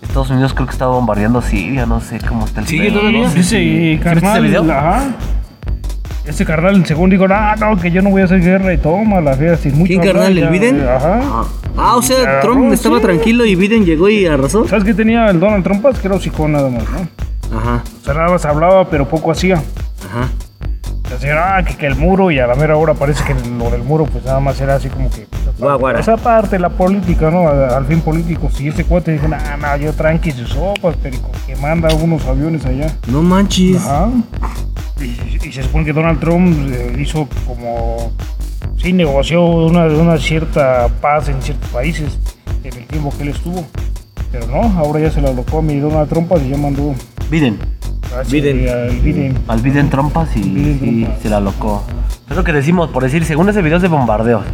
Estados 0.00 0.30
Unidos 0.30 0.54
creo 0.54 0.68
que 0.68 0.72
estaba 0.74 0.92
bombardeando 0.94 1.42
Siria, 1.42 1.86
no 1.86 2.00
sé 2.00 2.20
cómo 2.20 2.44
está 2.44 2.60
el 2.60 2.68
¿Sigue 2.68 2.84
pedo. 2.90 3.00
todavía? 3.00 3.28
Sí, 3.30 3.40
Ese 3.40 3.48
sí. 3.48 3.56
¿Sí 3.56 3.88
viste 3.90 4.04
carnal. 4.04 4.38
ese 4.38 4.46
video? 4.46 4.62
Ajá. 4.72 5.02
Ese 6.26 6.46
carnal, 6.46 6.84
según 6.86 7.10
dijo, 7.10 7.26
ah, 7.28 7.54
no, 7.58 7.78
que 7.78 7.90
yo 7.90 8.00
no 8.00 8.10
voy 8.10 8.22
a 8.22 8.24
hacer 8.24 8.40
guerra 8.40 8.72
y 8.72 8.78
toma 8.78 9.20
la 9.20 9.34
fea 9.34 9.56
sin 9.56 9.76
mucho 9.76 9.88
¿Quién, 9.88 10.00
carnal? 10.00 10.36
¿El 10.36 10.48
Biden? 10.48 10.80
Ajá. 10.88 11.44
Ah, 11.76 11.96
o 11.96 12.02
sea, 12.02 12.40
Trump 12.40 12.64
no, 12.64 12.72
estaba 12.72 12.96
sí. 12.96 13.02
tranquilo 13.02 13.44
y 13.44 13.54
Biden 13.54 13.84
llegó 13.84 14.08
y 14.08 14.24
arrasó. 14.26 14.66
¿Sabes 14.66 14.84
qué 14.84 14.94
tenía 14.94 15.28
el 15.28 15.38
Donald 15.38 15.62
Trump? 15.64 15.82
Pues 15.82 15.98
que 15.98 16.06
era 16.06 16.16
hocicón 16.16 16.52
nada 16.52 16.70
más, 16.70 16.84
¿no? 16.90 17.58
Ajá, 17.58 17.84
O 18.00 18.04
sea, 18.04 18.14
nada 18.14 18.30
más 18.30 18.44
hablaba, 18.46 18.88
pero 18.88 19.06
poco 19.06 19.30
hacía. 19.30 19.56
ajá. 19.56 20.30
Decía, 21.10 21.56
ah, 21.58 21.62
que, 21.62 21.76
que 21.76 21.86
el 21.86 21.96
muro, 21.96 22.30
y 22.30 22.38
a 22.38 22.46
la 22.46 22.54
mera 22.54 22.76
hora 22.76 22.94
parece 22.94 23.22
que 23.24 23.34
lo 23.34 23.70
del 23.70 23.82
muro, 23.82 24.06
pues 24.06 24.24
nada 24.24 24.40
más 24.40 24.58
era 24.60 24.76
así 24.76 24.88
como 24.88 25.10
que. 25.10 25.26
pues, 25.30 25.58
Guaguara. 25.58 26.00
Esa 26.00 26.16
parte, 26.16 26.58
la 26.58 26.70
política, 26.70 27.30
¿no? 27.30 27.46
Al, 27.48 27.84
fin 27.84 28.00
político. 28.00 28.50
Si 28.50 28.68
ese 28.68 28.84
cuate 28.84 29.12
dice, 29.12 29.28
nah, 29.28 29.56
nah, 29.58 29.76
yo 29.76 29.92
tranqui 29.92 30.32
sus 30.32 30.48
sopas, 30.48 30.96
pero 31.02 31.18
que 31.46 31.54
manda 31.56 31.94
unos 31.94 32.24
aviones 32.26 32.64
allá. 32.64 32.92
No 33.06 33.22
manches. 33.22 33.76
Ajá. 33.76 34.08
Y, 35.44 35.52
se 35.52 35.62
supone 35.62 35.84
que 35.84 35.92
Donald 35.92 36.20
Trump 36.20 36.56
eh, 36.70 36.96
hizo 36.98 37.28
como. 37.46 38.12
Sí, 38.76 38.92
negoció 38.92 39.44
una, 39.44 39.86
una 39.86 40.18
cierta 40.18 40.88
paz 41.00 41.28
en 41.28 41.40
ciertos 41.40 41.70
países 41.70 42.18
en 42.62 42.76
el 42.76 42.86
tiempo 42.86 43.12
que 43.16 43.22
él 43.22 43.28
estuvo. 43.30 43.64
Pero 44.32 44.46
no, 44.46 44.62
ahora 44.78 45.00
ya 45.00 45.10
se 45.10 45.20
la 45.20 45.30
alocó 45.30 45.58
a 45.58 45.62
mi 45.62 45.78
Donald 45.78 46.08
Trump 46.08 46.32
y 46.44 46.50
ya 46.50 46.56
mandó. 46.56 46.94
Biden. 47.30 47.58
hacia 48.18 48.42
Biden. 48.42 48.68
el 48.68 49.00
Biden. 49.00 49.38
Al 49.48 49.60
Biden 49.60 49.90
trompas 49.90 50.36
y, 50.36 50.40
Biden 50.40 50.78
y 50.82 51.02
trompas. 51.02 51.22
se 51.22 51.30
la 51.30 51.40
locó. 51.40 51.84
Es 52.28 52.36
lo 52.36 52.44
que 52.44 52.52
decimos, 52.52 52.90
por 52.90 53.02
decir, 53.02 53.24
según 53.24 53.48
ese 53.48 53.62
video 53.62 53.76
es 53.76 53.82
de 53.82 53.88
bombardeos. 53.88 54.44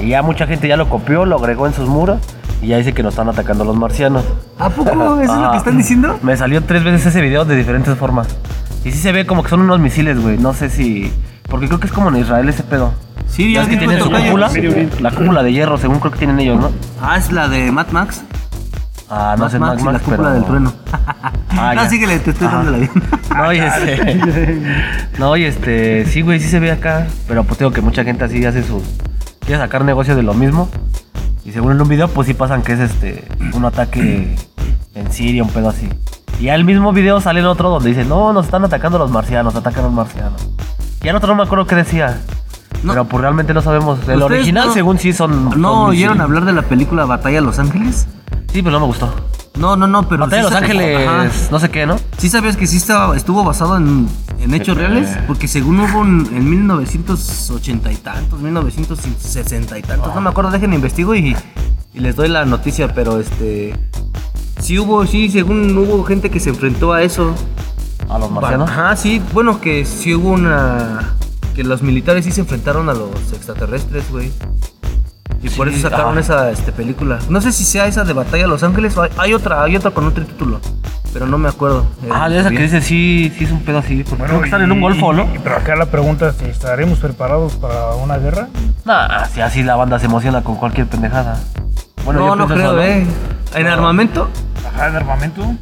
Y 0.00 0.08
ya 0.08 0.22
mucha 0.22 0.46
gente 0.46 0.68
ya 0.68 0.76
lo 0.76 0.88
copió, 0.88 1.24
lo 1.24 1.36
agregó 1.36 1.66
en 1.66 1.72
sus 1.72 1.88
muros 1.88 2.20
y 2.60 2.68
ya 2.68 2.78
dice 2.78 2.92
que 2.92 3.02
nos 3.02 3.14
están 3.14 3.28
atacando 3.28 3.64
los 3.64 3.76
marcianos. 3.76 4.24
¿A 4.58 4.70
poco 4.70 5.20
eso 5.20 5.34
es 5.34 5.40
lo 5.40 5.50
que 5.50 5.56
están 5.56 5.76
diciendo? 5.76 6.18
Me 6.22 6.36
salió 6.36 6.62
tres 6.62 6.84
veces 6.84 7.06
ese 7.06 7.20
video 7.20 7.44
de 7.44 7.56
diferentes 7.56 7.96
formas. 7.96 8.28
Y 8.84 8.92
sí 8.92 8.98
se 8.98 9.12
ve 9.12 9.26
como 9.26 9.42
que 9.42 9.48
son 9.48 9.62
unos 9.62 9.80
misiles, 9.80 10.20
güey. 10.20 10.38
No 10.38 10.52
sé 10.52 10.68
si. 10.68 11.10
Porque 11.48 11.66
creo 11.66 11.80
que 11.80 11.86
es 11.86 11.92
como 11.92 12.08
en 12.10 12.16
Israel 12.16 12.48
ese 12.48 12.62
pedo. 12.62 12.92
Sí, 13.28 13.52
Ya 13.52 13.62
es 13.62 13.68
que 13.68 13.76
tienen 13.76 13.98
su 13.98 14.10
cúpula. 14.10 14.50
La 15.00 15.10
cúpula 15.10 15.42
de 15.42 15.52
hierro, 15.52 15.78
según 15.78 15.98
creo 15.98 16.12
que 16.12 16.18
tienen 16.18 16.38
ellos, 16.40 16.60
¿no? 16.60 16.70
Ah, 17.00 17.16
es 17.16 17.32
la 17.32 17.48
de 17.48 17.72
Mad 17.72 17.88
Max. 17.90 18.22
Ah, 19.08 19.34
no 19.36 19.44
Mad 19.44 19.50
sé, 19.50 19.58
Max 19.58 19.82
Max, 19.82 19.90
y 19.90 19.92
la 19.92 19.98
cúpula 19.98 20.28
pero. 20.28 20.34
del 20.34 20.44
trueno. 20.44 20.72
Ah, 21.56 21.72
no, 21.72 21.82
ya. 21.84 21.88
síguele, 21.88 22.18
te 22.18 22.30
estoy 22.32 22.48
dando 22.48 22.72
la 22.72 22.78
bien. 22.78 22.90
No, 23.32 23.52
y 23.52 23.58
este. 23.60 24.60
no, 25.20 25.36
y 25.36 25.44
este. 25.44 26.04
Sí, 26.06 26.22
güey, 26.22 26.40
sí 26.40 26.48
se 26.48 26.58
ve 26.58 26.72
acá. 26.72 27.06
Pero 27.28 27.44
pues 27.44 27.60
digo 27.60 27.70
que 27.70 27.80
mucha 27.80 28.02
gente 28.02 28.24
así 28.24 28.44
hace 28.44 28.64
sus. 28.64 28.82
Quiere 29.38 29.60
sacar 29.60 29.84
negocio 29.84 30.16
de 30.16 30.24
lo 30.24 30.34
mismo. 30.34 30.68
Y 31.44 31.52
según 31.52 31.70
en 31.70 31.80
un 31.80 31.88
video, 31.88 32.08
pues 32.08 32.26
sí 32.26 32.34
pasan 32.34 32.62
que 32.62 32.72
es 32.72 32.80
este. 32.80 33.24
Un 33.52 33.64
ataque 33.64 34.34
en 34.96 35.12
Siria, 35.12 35.44
un 35.44 35.50
pedo 35.50 35.68
así. 35.68 35.88
Y 36.40 36.48
al 36.48 36.64
mismo 36.64 36.92
video 36.92 37.20
sale 37.20 37.40
el 37.40 37.46
otro 37.46 37.70
donde 37.70 37.88
dice: 37.90 38.04
No, 38.04 38.32
nos 38.32 38.46
están 38.46 38.64
atacando 38.64 38.98
los 38.98 39.10
marcianos, 39.10 39.54
atacan 39.54 39.80
a 39.84 39.86
los 39.86 39.92
marcianos. 39.94 40.46
Y 41.02 41.08
al 41.08 41.16
otro 41.16 41.28
no 41.28 41.36
me 41.36 41.42
acuerdo 41.44 41.66
qué 41.66 41.76
decía. 41.76 42.18
No. 42.82 42.92
Pero 42.92 43.04
pues 43.06 43.20
realmente 43.22 43.54
no 43.54 43.62
sabemos. 43.62 43.98
El 44.00 44.02
¿Ustedes 44.20 44.22
original, 44.22 44.68
no- 44.68 44.74
según 44.74 44.98
sí, 44.98 45.12
son. 45.12 45.60
¿No 45.60 45.84
oyeron 45.86 46.20
hablar 46.20 46.44
de 46.44 46.52
la 46.52 46.62
película 46.62 47.04
Batalla 47.06 47.38
a 47.38 47.42
Los 47.42 47.58
Ángeles? 47.58 48.06
Sí, 48.52 48.62
pero 48.62 48.72
no 48.72 48.80
me 48.80 48.86
gustó. 48.86 49.14
No, 49.56 49.76
no, 49.76 49.86
no, 49.86 50.06
pero. 50.08 50.24
Batalla 50.24 50.42
de 50.42 50.48
sí 50.48 50.54
Los 50.54 50.62
Ángeles, 50.62 51.08
Ajá. 51.08 51.28
no 51.50 51.58
sé 51.60 51.70
qué, 51.70 51.86
¿no? 51.86 51.96
¿Sí 52.18 52.28
sabías 52.28 52.56
que 52.56 52.66
sí 52.66 52.76
estaba, 52.76 53.16
estuvo 53.16 53.42
basado 53.44 53.76
en, 53.76 54.08
en 54.40 54.52
hechos 54.54 54.76
Eh. 54.76 54.80
reales? 54.80 55.16
Porque 55.26 55.46
según 55.48 55.80
hubo 55.80 56.00
un- 56.00 56.28
en 56.34 56.50
1980 56.50 57.92
y 57.92 57.96
tantos, 57.96 58.40
1960 58.40 59.78
y 59.78 59.82
tantos, 59.82 60.14
no 60.14 60.20
me 60.20 60.28
acuerdo, 60.30 60.50
dejen 60.50 60.74
investigo 60.74 61.14
y, 61.14 61.36
y 61.94 62.00
les 62.00 62.16
doy 62.16 62.28
la 62.28 62.44
noticia, 62.44 62.92
pero 62.92 63.18
este... 63.20 63.74
Sí 64.64 64.78
hubo, 64.78 65.04
sí, 65.04 65.28
según 65.28 65.76
hubo 65.76 66.02
gente 66.04 66.30
que 66.30 66.40
se 66.40 66.48
enfrentó 66.48 66.94
a 66.94 67.02
eso. 67.02 67.34
A 68.08 68.18
los 68.18 68.30
marcianos. 68.30 68.70
Ajá, 68.70 68.96
sí, 68.96 69.20
bueno, 69.34 69.60
que 69.60 69.84
sí 69.84 70.14
hubo 70.14 70.30
una... 70.30 71.12
Que 71.54 71.62
los 71.62 71.82
militares 71.82 72.24
sí 72.24 72.32
se 72.32 72.40
enfrentaron 72.40 72.88
a 72.88 72.94
los 72.94 73.10
extraterrestres, 73.34 74.10
güey. 74.10 74.32
Y 75.42 75.50
por 75.50 75.68
eso 75.68 75.82
sacaron 75.82 76.16
ah. 76.16 76.20
esa 76.20 76.50
este, 76.50 76.72
película. 76.72 77.18
No 77.28 77.42
sé 77.42 77.52
si 77.52 77.62
sea 77.62 77.86
esa 77.86 78.04
de 78.04 78.14
Batalla 78.14 78.44
de 78.44 78.48
Los 78.48 78.62
Ángeles 78.62 78.96
o 78.96 79.02
hay, 79.02 79.10
hay 79.18 79.34
otra, 79.34 79.62
hay 79.64 79.76
otra 79.76 79.90
con 79.90 80.06
otro 80.06 80.24
título. 80.24 80.58
Pero 81.12 81.26
no 81.26 81.36
me 81.36 81.50
acuerdo. 81.50 81.86
eh, 82.02 82.08
Ah, 82.10 82.30
de 82.30 82.40
esa 82.40 82.48
que 82.48 82.56
bien. 82.56 82.62
dice 82.62 82.80
sí, 82.80 83.30
sí 83.36 83.44
es 83.44 83.50
un 83.52 83.60
pedo 83.60 83.80
así. 83.80 84.02
Porque 84.02 84.24
creo 84.24 84.38
que 84.40 84.46
están 84.46 84.62
en 84.62 84.72
un 84.72 84.80
golfo, 84.80 85.12
¿no? 85.12 85.24
y- 85.34 85.38
Pero 85.40 85.56
acá 85.56 85.76
la 85.76 85.86
pregunta 85.86 86.30
es, 86.30 86.40
¿estaremos 86.40 87.00
preparados 87.00 87.52
para 87.56 87.96
una 87.96 88.16
guerra? 88.16 88.48
Nah, 88.86 89.26
si 89.26 89.42
así 89.42 89.62
la 89.62 89.76
banda 89.76 89.98
se 89.98 90.06
emociona 90.06 90.42
con 90.42 90.56
cualquier 90.56 90.86
pendejada. 90.86 91.38
Bueno, 92.06 92.20
no, 92.20 92.26
yo 92.28 92.36
no 92.36 92.46
creo, 92.46 92.80
eso, 92.80 92.82
¿eh? 92.82 93.06
¿En 93.54 93.66
armamento? 93.66 94.30
Ajá, 94.74 94.90
de 94.90 94.96
armamento. 94.98 95.54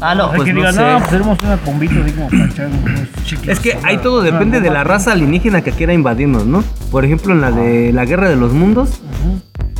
Ah, 0.00 0.14
no, 0.16 0.24
o 0.24 0.28
sea, 0.28 0.36
pues 0.36 0.46
que 0.48 0.52
no 0.52 0.60
digan, 0.60 0.74
sé. 0.74 0.80
no, 0.82 0.98
pues 0.98 1.10
tenemos 1.10 1.38
una 1.42 1.56
bombita 1.64 1.94
así 2.02 2.12
como 2.12 2.28
para 2.28 2.44
echar 2.46 2.66
unos 2.66 3.24
chicles. 3.24 3.48
Es 3.58 3.60
que 3.60 3.78
ahí 3.84 3.98
todo 3.98 4.22
depende 4.22 4.60
de 4.60 4.70
la 4.70 4.82
raza 4.82 5.12
alienígena 5.12 5.62
que 5.62 5.70
quiera 5.70 5.92
invadirnos, 5.92 6.44
¿no? 6.46 6.64
Por 6.90 7.04
ejemplo, 7.04 7.32
en 7.32 7.40
la 7.40 7.50
de 7.52 7.92
la 7.92 8.04
Guerra 8.04 8.28
de 8.28 8.34
los 8.36 8.52
Mundos, 8.52 9.00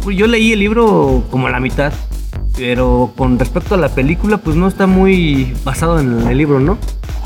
pues 0.05 0.17
yo 0.17 0.27
leí 0.29 0.53
el 0.53 0.61
libro 0.61 1.25
como 1.31 1.49
a 1.49 1.51
la 1.51 1.59
mitad, 1.59 1.93
pero 2.57 3.13
con 3.17 3.37
respecto 3.39 3.75
a 3.75 3.79
la 3.79 3.89
película, 3.89 4.37
pues 4.39 4.55
no 4.57 4.69
está 4.69 4.87
muy 4.87 5.55
basado 5.65 5.99
en 5.99 6.29
el 6.29 6.39
libro, 6.39 6.61
¿no? 6.61 6.79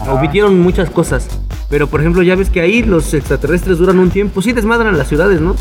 Omitieron 0.09 0.59
muchas 0.61 0.88
cosas, 0.88 1.29
pero 1.69 1.88
por 1.88 2.01
ejemplo, 2.01 2.23
ya 2.23 2.35
ves 2.35 2.49
que 2.49 2.61
ahí 2.62 2.83
los 2.83 3.12
extraterrestres 3.12 3.77
duran 3.79 3.99
un 3.99 4.09
tiempo, 4.11 4.40
sí 4.40 4.53
desmadran 4.53 4.97
las 4.97 5.09
ciudades, 5.09 5.40
¿no? 5.42 5.55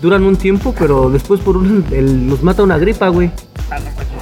Duran 0.00 0.22
un 0.22 0.36
tiempo, 0.36 0.74
pero 0.78 1.10
después 1.10 1.40
por 1.40 1.56
un, 1.58 1.84
el- 1.90 2.28
los 2.28 2.42
mata 2.42 2.62
una 2.62 2.78
gripa, 2.78 3.08
güey. 3.08 3.30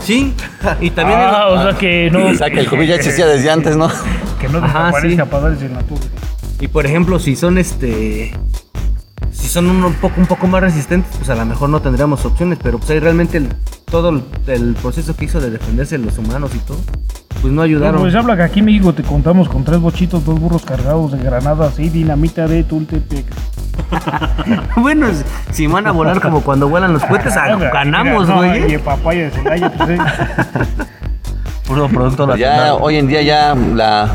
Sí, 0.01 0.35
y 0.81 0.91
también... 0.91 1.19
el- 1.21 1.27
Ah, 1.27 1.47
o 1.49 1.63
sea 1.63 1.79
que 1.79 2.11
no. 2.11 2.27
O 2.27 2.35
sea, 2.35 2.51
que 2.51 2.61
el 2.61 2.69
COVID 2.69 2.87
ya 2.89 2.95
existía 2.97 3.27
desde 3.27 3.51
antes, 3.51 3.77
¿no? 3.77 3.89
Que 4.41 4.49
no 4.49 4.59
Ajá, 4.59 4.87
desaparezca 4.87 5.25
sí. 5.25 5.31
para 5.31 5.43
darles 5.45 5.63
en 5.63 5.73
la 5.75 5.81
torre. 5.83 6.01
Y 6.61 6.69
por 6.69 6.87
ejemplo, 6.87 7.19
si 7.19 7.37
son 7.37 7.59
este. 7.59 8.33
Si 9.33 9.49
son 9.49 9.69
un 9.69 9.93
poco, 9.95 10.15
un 10.21 10.27
poco 10.27 10.47
más 10.47 10.63
resistentes, 10.63 11.15
pues 11.17 11.29
a 11.31 11.35
lo 11.35 11.45
mejor 11.45 11.69
no 11.69 11.81
tendríamos 11.83 12.25
opciones, 12.25 12.59
pero 12.63 12.79
pues 12.79 12.91
ahí 12.91 13.01
realmente 13.01 13.39
el- 13.39 13.49
todo 13.91 14.09
el, 14.11 14.23
el 14.47 14.75
proceso 14.75 15.15
que 15.15 15.27
hizo 15.27 15.41
de 15.41 15.51
defenderse 15.51 15.99
los 15.99 16.17
humanos 16.19 16.51
y 16.55 16.59
todo, 16.61 16.79
pues 17.41 17.45
no 17.53 17.57
No, 17.57 17.63
ayudaron. 17.63 18.01
pues 18.01 18.15
habla 18.15 18.37
que 18.37 18.43
aquí 18.43 18.61
en 18.61 18.67
México 18.67 18.93
te 18.95 19.03
contamos 19.03 19.49
con 19.49 19.63
tres 19.65 19.79
bochitos, 19.81 20.25
dos 20.25 20.41
burros 20.41 20.63
cargados 20.65 21.13
de 21.13 21.19
granadas 21.19 21.79
y 21.79 21.89
dinamita 21.91 22.47
de 22.49 22.65
Tultepec. 22.65 23.27
bueno, 24.77 25.09
si 25.51 25.67
van 25.67 25.87
a 25.87 25.93
volar 25.93 26.21
como 26.21 26.41
cuando 26.43 26.69
vuelan 26.69 26.93
los 26.93 27.05
cohetes, 27.05 27.37
ah, 27.37 27.57
ganamos, 27.73 28.29
Mira, 28.29 28.35
no, 28.35 28.37
güey. 28.37 28.75
Y 28.75 28.79
papaya 28.79 29.25
de 29.25 29.31
Celaya, 29.31 29.73
pues, 29.73 29.91
eh. 29.91 29.99
Puro 31.67 31.89
producto 31.89 32.27
Pues 32.27 32.39
ya 32.39 32.51
nacional. 32.51 32.79
hoy 32.81 32.97
en 32.97 33.09
día 33.09 33.23
ya 33.23 33.55
la, 33.55 34.09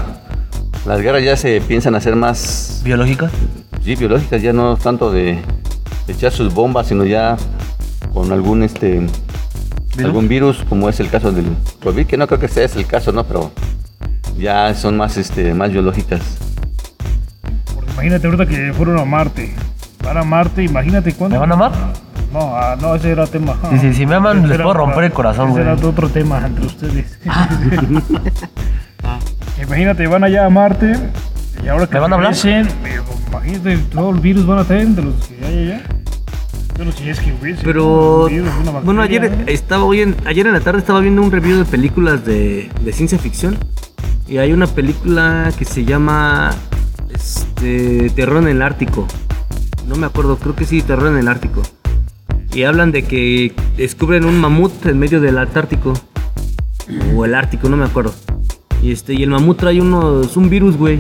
las 0.86 1.02
guerras 1.02 1.24
ya 1.24 1.36
se 1.36 1.60
piensan 1.62 1.95
hacer 1.95 2.15
más 2.15 2.82
¿Biológicas? 2.84 3.32
sí, 3.84 3.95
biológicas, 3.95 4.41
ya 4.41 4.54
no 4.54 4.78
tanto 4.78 5.12
de 5.12 5.39
echar 6.08 6.32
sus 6.32 6.54
bombas, 6.54 6.88
sino 6.88 7.04
ya 7.04 7.36
con 8.13 8.32
algún 8.32 8.63
este 8.63 9.06
algún 10.02 10.28
virus, 10.30 10.63
como 10.69 10.88
es 10.88 11.00
el 11.02 11.10
caso 11.10 11.32
del 11.34 11.45
COVID, 11.84 12.06
que 12.08 12.15
no 12.17 12.26
creo 12.28 12.39
que 12.39 12.47
sea 12.47 12.63
ese 12.63 12.80
el 12.80 12.86
caso, 12.88 13.12
¿no? 13.12 13.26
Pero 13.26 13.52
ya 14.38 14.74
son 14.74 14.95
más 14.97 15.17
este 15.17 15.54
más 15.54 15.71
biológicas. 15.71 16.21
Imagínate 17.93 18.27
ahorita 18.27 18.45
que 18.45 18.73
fueron 18.73 18.99
a 18.99 19.06
Marte. 19.06 19.54
Van 20.04 20.17
a 20.17 20.23
Marte, 20.23 20.63
imagínate 20.63 21.13
cuándo. 21.13 21.36
¿Me 21.36 21.39
van 21.39 21.51
a 21.51 21.56
amar? 21.56 21.71
No, 22.34 22.56
ah, 22.56 22.77
no, 22.80 22.95
ese 22.95 23.12
era 23.12 23.27
tema. 23.27 23.58
Sí, 23.71 23.77
sí, 23.80 23.93
si 23.93 24.06
me 24.06 24.15
aman, 24.15 24.38
Ese 24.39 24.47
les 24.47 24.56
era 24.56 24.63
puedo 24.63 24.73
para- 24.75 24.86
romper 24.86 25.04
el 25.04 25.12
corazón, 25.12 25.49
ese 25.49 25.62
güey. 25.63 25.73
era 25.77 25.88
otro 25.88 26.10
tema 26.10 26.45
entre 26.45 26.65
ustedes. 26.65 27.19
imagínate, 29.62 30.08
van 30.08 30.23
allá 30.23 30.45
a 30.45 30.49
Marte 30.49 30.93
y 31.63 31.67
ahora 31.67 31.88
que 31.88 31.93
¿Me 31.95 31.99
van 31.99 32.13
a 32.13 32.15
hablar? 32.15 32.34
regresen, 32.34 32.67
eh, 32.86 32.99
imagínate, 33.30 33.77
todo 33.93 34.10
el 34.12 34.19
virus 34.19 34.45
van 34.45 34.60
a 34.60 34.63
tener 34.63 34.88
de 34.88 35.01
los 35.04 35.15
que 35.27 35.45
hay 35.45 35.58
allá. 35.71 35.82
Yo 36.77 36.86
no 36.86 36.91
sé 36.93 37.04
si 37.04 37.10
es 37.10 37.19
que 37.19 37.34
hubiese. 37.34 37.62
Pero 37.63 38.23
un 38.23 38.30
virus, 38.30 38.49
una 38.62 38.71
bueno, 38.80 39.01
bacteria, 39.01 39.27
ayer 39.30 39.38
¿no? 39.39 39.47
estaba 39.47 39.84
hoy 39.84 40.01
en, 40.01 40.15
ayer 40.25 40.47
en 40.47 40.54
la 40.54 40.62
tarde 40.62 40.80
estaba 40.80 40.99
viendo 41.01 41.21
un 41.21 41.32
review 41.32 41.58
de 41.60 41.65
películas 41.65 42.25
de, 42.25 42.71
de 42.82 42.93
ciencia 42.93 43.19
ficción 43.19 43.58
y 44.27 44.38
hay 44.38 44.54
una 44.54 44.67
película 44.67 45.51
que 45.58 45.65
se 45.65 45.84
llama 45.86 46.51
este, 47.21 48.10
Terror 48.10 48.41
en 48.41 48.47
el 48.47 48.62
Ártico. 48.62 49.07
No 49.88 49.95
me 49.95 50.07
acuerdo, 50.07 50.38
creo 50.38 50.55
que 50.55 50.65
sí, 50.65 50.81
Terror 50.81 51.07
en 51.07 51.17
el 51.17 51.27
Ártico. 51.27 51.62
Y 52.53 52.63
hablan 52.63 52.91
de 52.91 53.03
que 53.03 53.53
descubren 53.77 54.25
un 54.25 54.39
mamut 54.39 54.86
en 54.86 54.99
medio 54.99 55.21
del 55.21 55.38
Antártico 55.38 55.93
o 57.15 57.23
el 57.25 57.36
Ártico, 57.36 57.69
no 57.69 57.77
me 57.77 57.86
acuerdo. 57.86 58.13
Y 58.81 58.91
este 58.91 59.13
y 59.13 59.23
el 59.23 59.29
mamut 59.29 59.60
trae 59.60 59.79
unos 59.79 60.36
un 60.36 60.49
virus, 60.49 60.75
güey, 60.75 60.99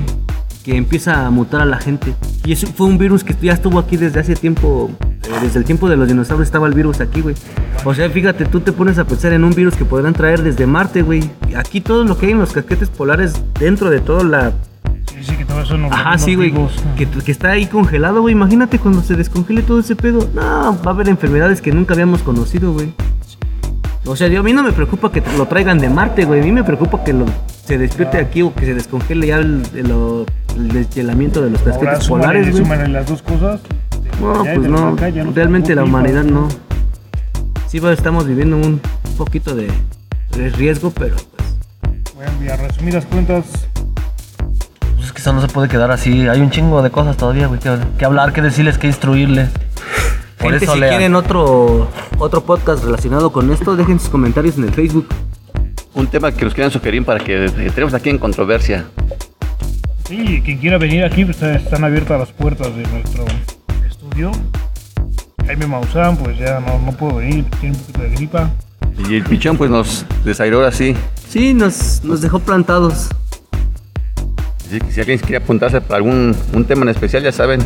que 0.63 0.77
empieza 0.77 1.25
a 1.25 1.31
mutar 1.31 1.61
a 1.61 1.65
la 1.65 1.79
gente. 1.79 2.13
Y 2.45 2.53
eso 2.53 2.67
fue 2.67 2.85
un 2.87 2.97
virus 2.97 3.23
que 3.23 3.35
ya 3.41 3.53
estuvo 3.53 3.79
aquí 3.79 3.97
desde 3.97 4.19
hace 4.19 4.35
tiempo, 4.35 4.91
eh, 5.01 5.39
desde 5.41 5.59
el 5.59 5.65
tiempo 5.65 5.89
de 5.89 5.97
los 5.97 6.07
dinosaurios 6.07 6.47
estaba 6.47 6.67
el 6.67 6.73
virus 6.73 7.01
aquí, 7.01 7.21
güey. 7.21 7.35
O 7.83 7.95
sea, 7.95 8.09
fíjate, 8.09 8.45
tú 8.45 8.61
te 8.61 8.71
pones 8.71 8.99
a 8.99 9.05
pensar 9.05 9.33
en 9.33 9.43
un 9.43 9.53
virus 9.53 9.75
que 9.75 9.85
podrán 9.85 10.13
traer 10.13 10.43
desde 10.43 10.67
Marte, 10.67 11.01
güey. 11.01 11.29
Aquí 11.57 11.81
todo 11.81 12.03
lo 12.05 12.17
que 12.17 12.27
hay 12.27 12.31
en 12.33 12.39
los 12.39 12.51
casquetes 12.51 12.89
polares 12.89 13.33
dentro 13.59 13.89
de 13.89 13.99
toda 13.99 14.23
la 14.23 14.53
Sí, 15.23 15.35
que 15.35 15.45
todo 15.45 15.61
eso 15.61 15.77
no 15.77 15.87
Ajá, 15.91 16.17
sí, 16.17 16.35
güey. 16.35 16.53
Que, 16.97 17.07
que 17.07 17.31
está 17.31 17.51
ahí 17.51 17.67
congelado, 17.67 18.21
güey. 18.21 18.33
Imagínate 18.33 18.79
cuando 18.79 19.01
se 19.01 19.15
descongele 19.15 19.61
todo 19.61 19.79
ese 19.79 19.95
pedo. 19.95 20.27
No, 20.33 20.41
va 20.41 20.91
a 20.91 20.93
haber 20.93 21.09
enfermedades 21.09 21.61
que 21.61 21.71
nunca 21.71 21.93
habíamos 21.93 22.21
conocido, 22.23 22.73
güey. 22.73 22.93
O 24.05 24.15
sea, 24.15 24.27
yo, 24.27 24.39
a 24.39 24.43
mí 24.43 24.51
no 24.51 24.63
me 24.63 24.71
preocupa 24.71 25.11
que 25.11 25.21
lo 25.37 25.45
traigan 25.45 25.77
de 25.77 25.89
Marte, 25.89 26.25
güey. 26.25 26.41
A 26.41 26.43
mí 26.43 26.51
me 26.51 26.63
preocupa 26.63 27.03
que 27.03 27.13
lo, 27.13 27.25
se 27.65 27.77
despierte 27.77 28.17
aquí 28.17 28.41
o 28.41 28.53
que 28.53 28.65
se 28.65 28.73
descongele 28.73 29.27
ya 29.27 29.37
el, 29.37 29.61
el, 29.75 30.25
el 30.55 30.67
deshielamiento 30.69 31.41
de 31.41 31.51
los 31.51 31.61
casquetes 31.61 32.07
polares, 32.07 32.59
güey. 32.59 32.87
las 32.89 33.07
dos 33.07 33.21
cosas. 33.21 33.61
No, 34.19 34.43
pues 34.43 34.67
no. 34.67 34.89
acá 34.89 35.09
Realmente 35.33 35.75
la 35.75 35.83
humanidad 35.83 36.23
no. 36.23 36.47
Sí, 37.67 37.79
va, 37.79 37.93
estamos 37.93 38.27
viviendo 38.27 38.57
un 38.57 38.81
poquito 39.17 39.55
de, 39.55 39.67
de 40.35 40.49
riesgo, 40.49 40.91
pero 40.91 41.15
pues. 41.15 42.13
Bueno, 42.15 42.31
y 42.43 42.49
a 42.49 42.57
resumidas 42.57 43.05
cuentas, 43.05 43.45
Pues 45.11 45.19
es 45.19 45.25
que 45.25 45.29
eso 45.29 45.33
no 45.33 45.41
se 45.41 45.47
puede 45.53 45.67
quedar 45.67 45.91
así. 45.91 46.27
Hay 46.29 46.39
un 46.39 46.51
chingo 46.51 46.81
de 46.81 46.89
cosas 46.89 47.17
todavía, 47.17 47.47
güey. 47.47 47.59
Que, 47.59 47.77
que 47.97 48.05
hablar, 48.05 48.31
que 48.31 48.41
decirles, 48.41 48.77
que 48.77 48.87
instruirles. 48.87 49.49
Por 50.37 50.51
Gente, 50.51 50.63
eso 50.65 50.73
si 50.73 50.79
lean. 50.79 50.91
quieren 50.91 51.15
otro, 51.15 51.89
otro 52.17 52.41
podcast 52.45 52.83
relacionado 52.85 53.31
con 53.31 53.51
esto, 53.51 53.75
dejen 53.75 53.99
sus 53.99 54.09
comentarios 54.09 54.57
en 54.57 54.63
el 54.63 54.73
Facebook. 54.73 55.07
Un 55.93 56.07
tema 56.07 56.31
que 56.31 56.45
nos 56.45 56.53
quieran 56.53 56.71
sugerir 56.71 57.03
para 57.03 57.21
que 57.21 57.45
entremos 57.45 57.93
aquí 57.93 58.09
en 58.09 58.17
controversia. 58.19 58.85
sí, 60.07 60.41
quien 60.45 60.57
quiera 60.59 60.77
venir 60.77 61.03
aquí, 61.03 61.25
pues 61.25 61.41
están 61.41 61.83
abiertas 61.83 62.17
las 62.17 62.31
puertas 62.31 62.73
de 62.75 62.83
nuestro 62.87 63.25
estudio. 63.87 64.31
Jaime 65.45 65.67
Maussan, 65.67 66.15
pues 66.15 66.37
ya 66.37 66.61
no, 66.61 66.79
no 66.79 66.91
puedo 66.93 67.17
venir, 67.17 67.43
tiene 67.59 67.75
un 67.75 67.81
poquito 67.81 68.01
de 68.01 68.09
gripa. 68.11 68.49
Y 69.09 69.15
el 69.15 69.23
pichón 69.23 69.57
pues 69.57 69.69
nos 69.69 70.05
desairó 70.23 70.65
así. 70.65 70.95
Sí, 71.27 71.53
nos, 71.53 72.01
nos 72.03 72.21
dejó 72.21 72.39
plantados. 72.39 73.09
Así 74.71 74.79
que 74.79 74.89
si 74.89 75.01
alguien 75.01 75.19
quiere 75.19 75.35
apuntarse 75.43 75.81
para 75.81 75.97
algún 75.97 76.33
un 76.53 76.63
tema 76.63 76.83
en 76.83 76.87
especial, 76.89 77.21
ya 77.21 77.33
saben, 77.33 77.59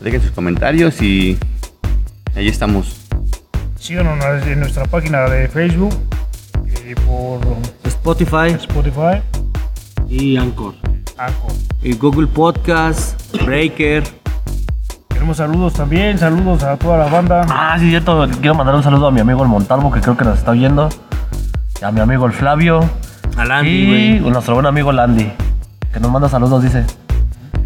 dejen 0.00 0.22
sus 0.22 0.30
comentarios 0.30 1.02
y 1.02 1.36
ahí 2.34 2.48
estamos. 2.48 3.02
Síganos 3.78 4.24
en 4.46 4.60
nuestra 4.60 4.86
página 4.86 5.28
de 5.28 5.46
Facebook 5.46 5.94
y 6.88 6.94
por 6.94 7.40
Spotify 7.84 8.48
Spotify, 8.58 9.20
Y 10.08 10.38
Anchor. 10.38 10.72
Anchor. 11.18 11.52
y 11.82 11.92
Google 11.92 12.28
Podcast, 12.28 13.20
Breaker. 13.44 14.02
Queremos 15.10 15.36
saludos 15.36 15.74
también, 15.74 16.16
saludos 16.16 16.62
a 16.62 16.78
toda 16.78 16.96
la 16.96 17.08
banda. 17.08 17.44
Ah, 17.50 17.76
sí, 17.78 17.90
cierto. 17.90 18.26
Quiero 18.40 18.54
mandar 18.54 18.74
un 18.74 18.82
saludo 18.82 19.08
a 19.08 19.10
mi 19.10 19.20
amigo 19.20 19.42
el 19.42 19.50
Montalvo, 19.50 19.92
que 19.92 20.00
creo 20.00 20.16
que 20.16 20.24
nos 20.24 20.38
está 20.38 20.52
oyendo. 20.52 20.88
Y 21.78 21.84
a 21.84 21.90
mi 21.90 22.00
amigo 22.00 22.24
el 22.24 22.32
Flavio. 22.32 22.80
Al 23.36 23.50
Andy, 23.50 23.70
y 23.70 24.18
güey. 24.18 24.30
nuestro 24.32 24.54
buen 24.54 24.64
amigo 24.64 24.92
Landy. 24.92 25.30
Que 25.96 26.00
nos 26.00 26.12
manda 26.12 26.28
saludos, 26.28 26.62
dice. 26.62 26.84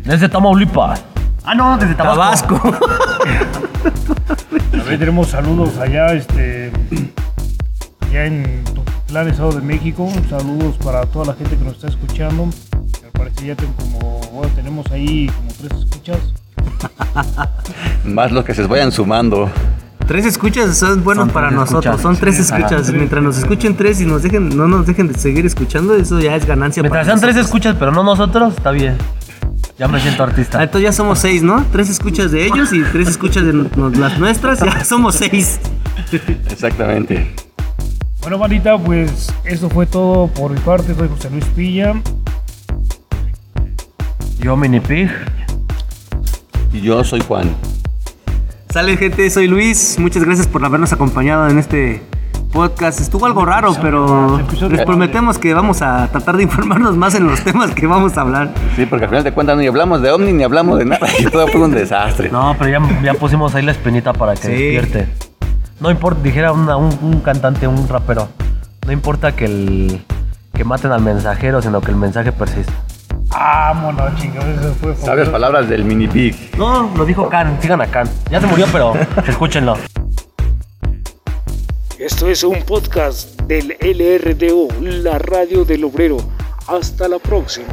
Desde 0.04 0.28
Tamaulipas. 0.28 1.02
Ah, 1.42 1.52
no, 1.52 1.76
desde 1.76 1.96
Tabasco. 1.96 2.60
Tabasco. 2.60 2.78
También 4.70 5.00
tenemos 5.00 5.26
saludos 5.26 5.76
allá, 5.78 6.12
este, 6.12 6.70
allá 8.02 8.26
en 8.26 8.62
Tuxtlan, 8.72 9.26
Estado 9.26 9.50
de 9.50 9.62
México. 9.62 10.08
Saludos 10.28 10.76
para 10.76 11.06
toda 11.06 11.24
la 11.24 11.34
gente 11.34 11.56
que 11.56 11.64
nos 11.64 11.74
está 11.74 11.88
escuchando. 11.88 12.46
Me 13.02 13.10
parece 13.10 13.46
ya 13.46 13.56
tengo 13.56 13.72
como, 13.74 14.20
bueno, 14.32 14.52
tenemos 14.54 14.88
ahí 14.92 15.26
como 15.26 15.50
tres 15.50 15.80
escuchas. 15.80 16.32
Más 18.04 18.30
los 18.30 18.44
que 18.44 18.54
se 18.54 18.64
vayan 18.64 18.92
sumando. 18.92 19.50
Tres 20.10 20.26
escuchas 20.26 20.76
son 20.76 21.04
buenos 21.04 21.26
Son 21.26 21.32
para 21.32 21.52
nosotros. 21.52 21.84
escuchas. 21.84 22.02
Son 22.02 22.16
tres 22.16 22.34
Sí, 22.34 22.42
escuchas. 22.42 22.82
ajá. 22.88 22.92
Mientras 22.92 23.22
nos 23.22 23.38
escuchen 23.38 23.76
tres 23.76 24.00
y 24.00 24.06
nos 24.06 24.24
dejen, 24.24 24.48
no 24.56 24.66
nos 24.66 24.84
dejen 24.84 25.06
de 25.06 25.14
seguir 25.16 25.46
escuchando, 25.46 25.94
eso 25.94 26.18
ya 26.18 26.34
es 26.34 26.44
ganancia 26.46 26.82
Mientras 26.82 27.06
para 27.06 27.16
sean 27.16 27.20
tres 27.32 27.36
escuchas, 27.46 27.76
pero 27.78 27.92
no 27.92 28.02
nosotros, 28.02 28.54
está 28.56 28.72
bien. 28.72 28.96
Ya 29.78 29.86
me 29.86 30.00
siento 30.00 30.24
Ah, 30.24 30.26
artista. 30.26 30.60
entonces 30.64 30.82
ya 30.82 30.92
somos 30.92 31.20
seis, 31.20 31.44
¿no? 31.44 31.64
Tres 31.70 31.90
escuchas 31.90 32.32
de 32.32 32.44
ellos 32.44 32.72
y 32.72 32.82
tres 32.82 33.06
escuchas 33.06 33.44
de 33.44 33.52
las 33.52 34.18
nuestras. 34.18 34.58
Ya 34.58 34.84
somos 34.84 35.14
seis. 35.14 35.60
Exactamente. 36.50 37.32
Bueno, 38.20 38.36
bandita, 38.36 38.76
pues 38.78 39.32
esto 39.44 39.70
fue 39.70 39.86
todo 39.86 40.26
por 40.26 40.50
mi 40.50 40.58
parte. 40.58 40.92
Soy 40.92 41.06
José 41.08 41.30
Luis 41.30 41.44
Pilla. 41.54 41.94
Yo, 44.40 44.56
Mini 44.56 44.80
Pig. 44.80 45.08
Y 46.72 46.80
yo 46.80 47.04
soy 47.04 47.20
Juan. 47.20 47.48
Sale 48.70 48.96
gente, 48.96 49.28
soy 49.30 49.46
Luis. 49.48 49.96
Muchas 49.98 50.24
gracias 50.24 50.46
por 50.46 50.64
habernos 50.64 50.92
acompañado 50.92 51.48
en 51.48 51.58
este 51.58 52.02
podcast. 52.52 53.00
Estuvo 53.00 53.26
algo 53.26 53.44
raro, 53.44 53.74
pero 53.82 54.40
les 54.70 54.82
prometemos 54.84 55.38
que 55.38 55.52
vamos 55.54 55.82
a 55.82 56.06
tratar 56.08 56.36
de 56.36 56.44
informarnos 56.44 56.96
más 56.96 57.14
en 57.16 57.26
los 57.26 57.40
temas 57.42 57.72
que 57.72 57.86
vamos 57.86 58.16
a 58.16 58.20
hablar. 58.20 58.52
Sí, 58.76 58.86
porque 58.86 59.04
al 59.06 59.10
final 59.10 59.24
de 59.24 59.32
cuentas 59.32 59.58
ni 59.58 59.66
hablamos 59.66 60.02
de 60.02 60.10
ovni 60.10 60.32
ni 60.32 60.44
hablamos 60.44 60.78
de 60.78 60.84
nada 60.84 61.06
y 61.18 61.24
todo 61.24 61.48
fue 61.48 61.60
un 61.62 61.72
desastre. 61.72 62.30
No, 62.30 62.54
pero 62.58 62.70
ya, 62.70 63.02
ya 63.02 63.14
pusimos 63.14 63.54
ahí 63.54 63.62
la 63.64 63.72
espinita 63.72 64.12
para 64.12 64.34
que 64.34 64.42
Sí. 64.46 64.52
despierte. 64.52 65.08
No 65.80 65.90
importa, 65.90 66.20
dijera 66.22 66.52
una- 66.52 66.76
un, 66.76 66.96
un 67.02 67.20
cantante, 67.20 67.66
un 67.66 67.88
rapero. 67.88 68.28
No 68.86 68.92
importa 68.92 69.32
que 69.34 69.46
el 69.46 70.04
que 70.54 70.64
maten 70.64 70.92
al 70.92 71.00
mensajero, 71.02 71.60
sino 71.62 71.80
que 71.80 71.90
el 71.90 71.96
mensaje 71.96 72.32
persista. 72.32 72.72
Vámonos, 73.30 74.20
chingados. 74.20 74.58
Eso 74.58 74.74
fue. 74.74 74.96
Sabias 74.96 75.28
palabras 75.28 75.68
del 75.68 75.84
mini 75.84 76.08
pig. 76.08 76.50
No, 76.58 76.90
lo 76.96 77.04
dijo 77.04 77.28
Khan, 77.28 77.58
sigan 77.60 77.80
a 77.80 77.86
Khan. 77.86 78.08
Ya 78.30 78.40
se 78.40 78.46
murió, 78.46 78.66
pero 78.72 78.92
escúchenlo. 79.26 79.76
Esto 81.98 82.28
es 82.28 82.42
un 82.42 82.62
podcast 82.62 83.40
del 83.42 83.76
LRDO, 83.80 84.68
la 84.80 85.18
radio 85.18 85.64
del 85.64 85.84
obrero. 85.84 86.16
Hasta 86.66 87.08
la 87.08 87.18
próxima. 87.18 87.66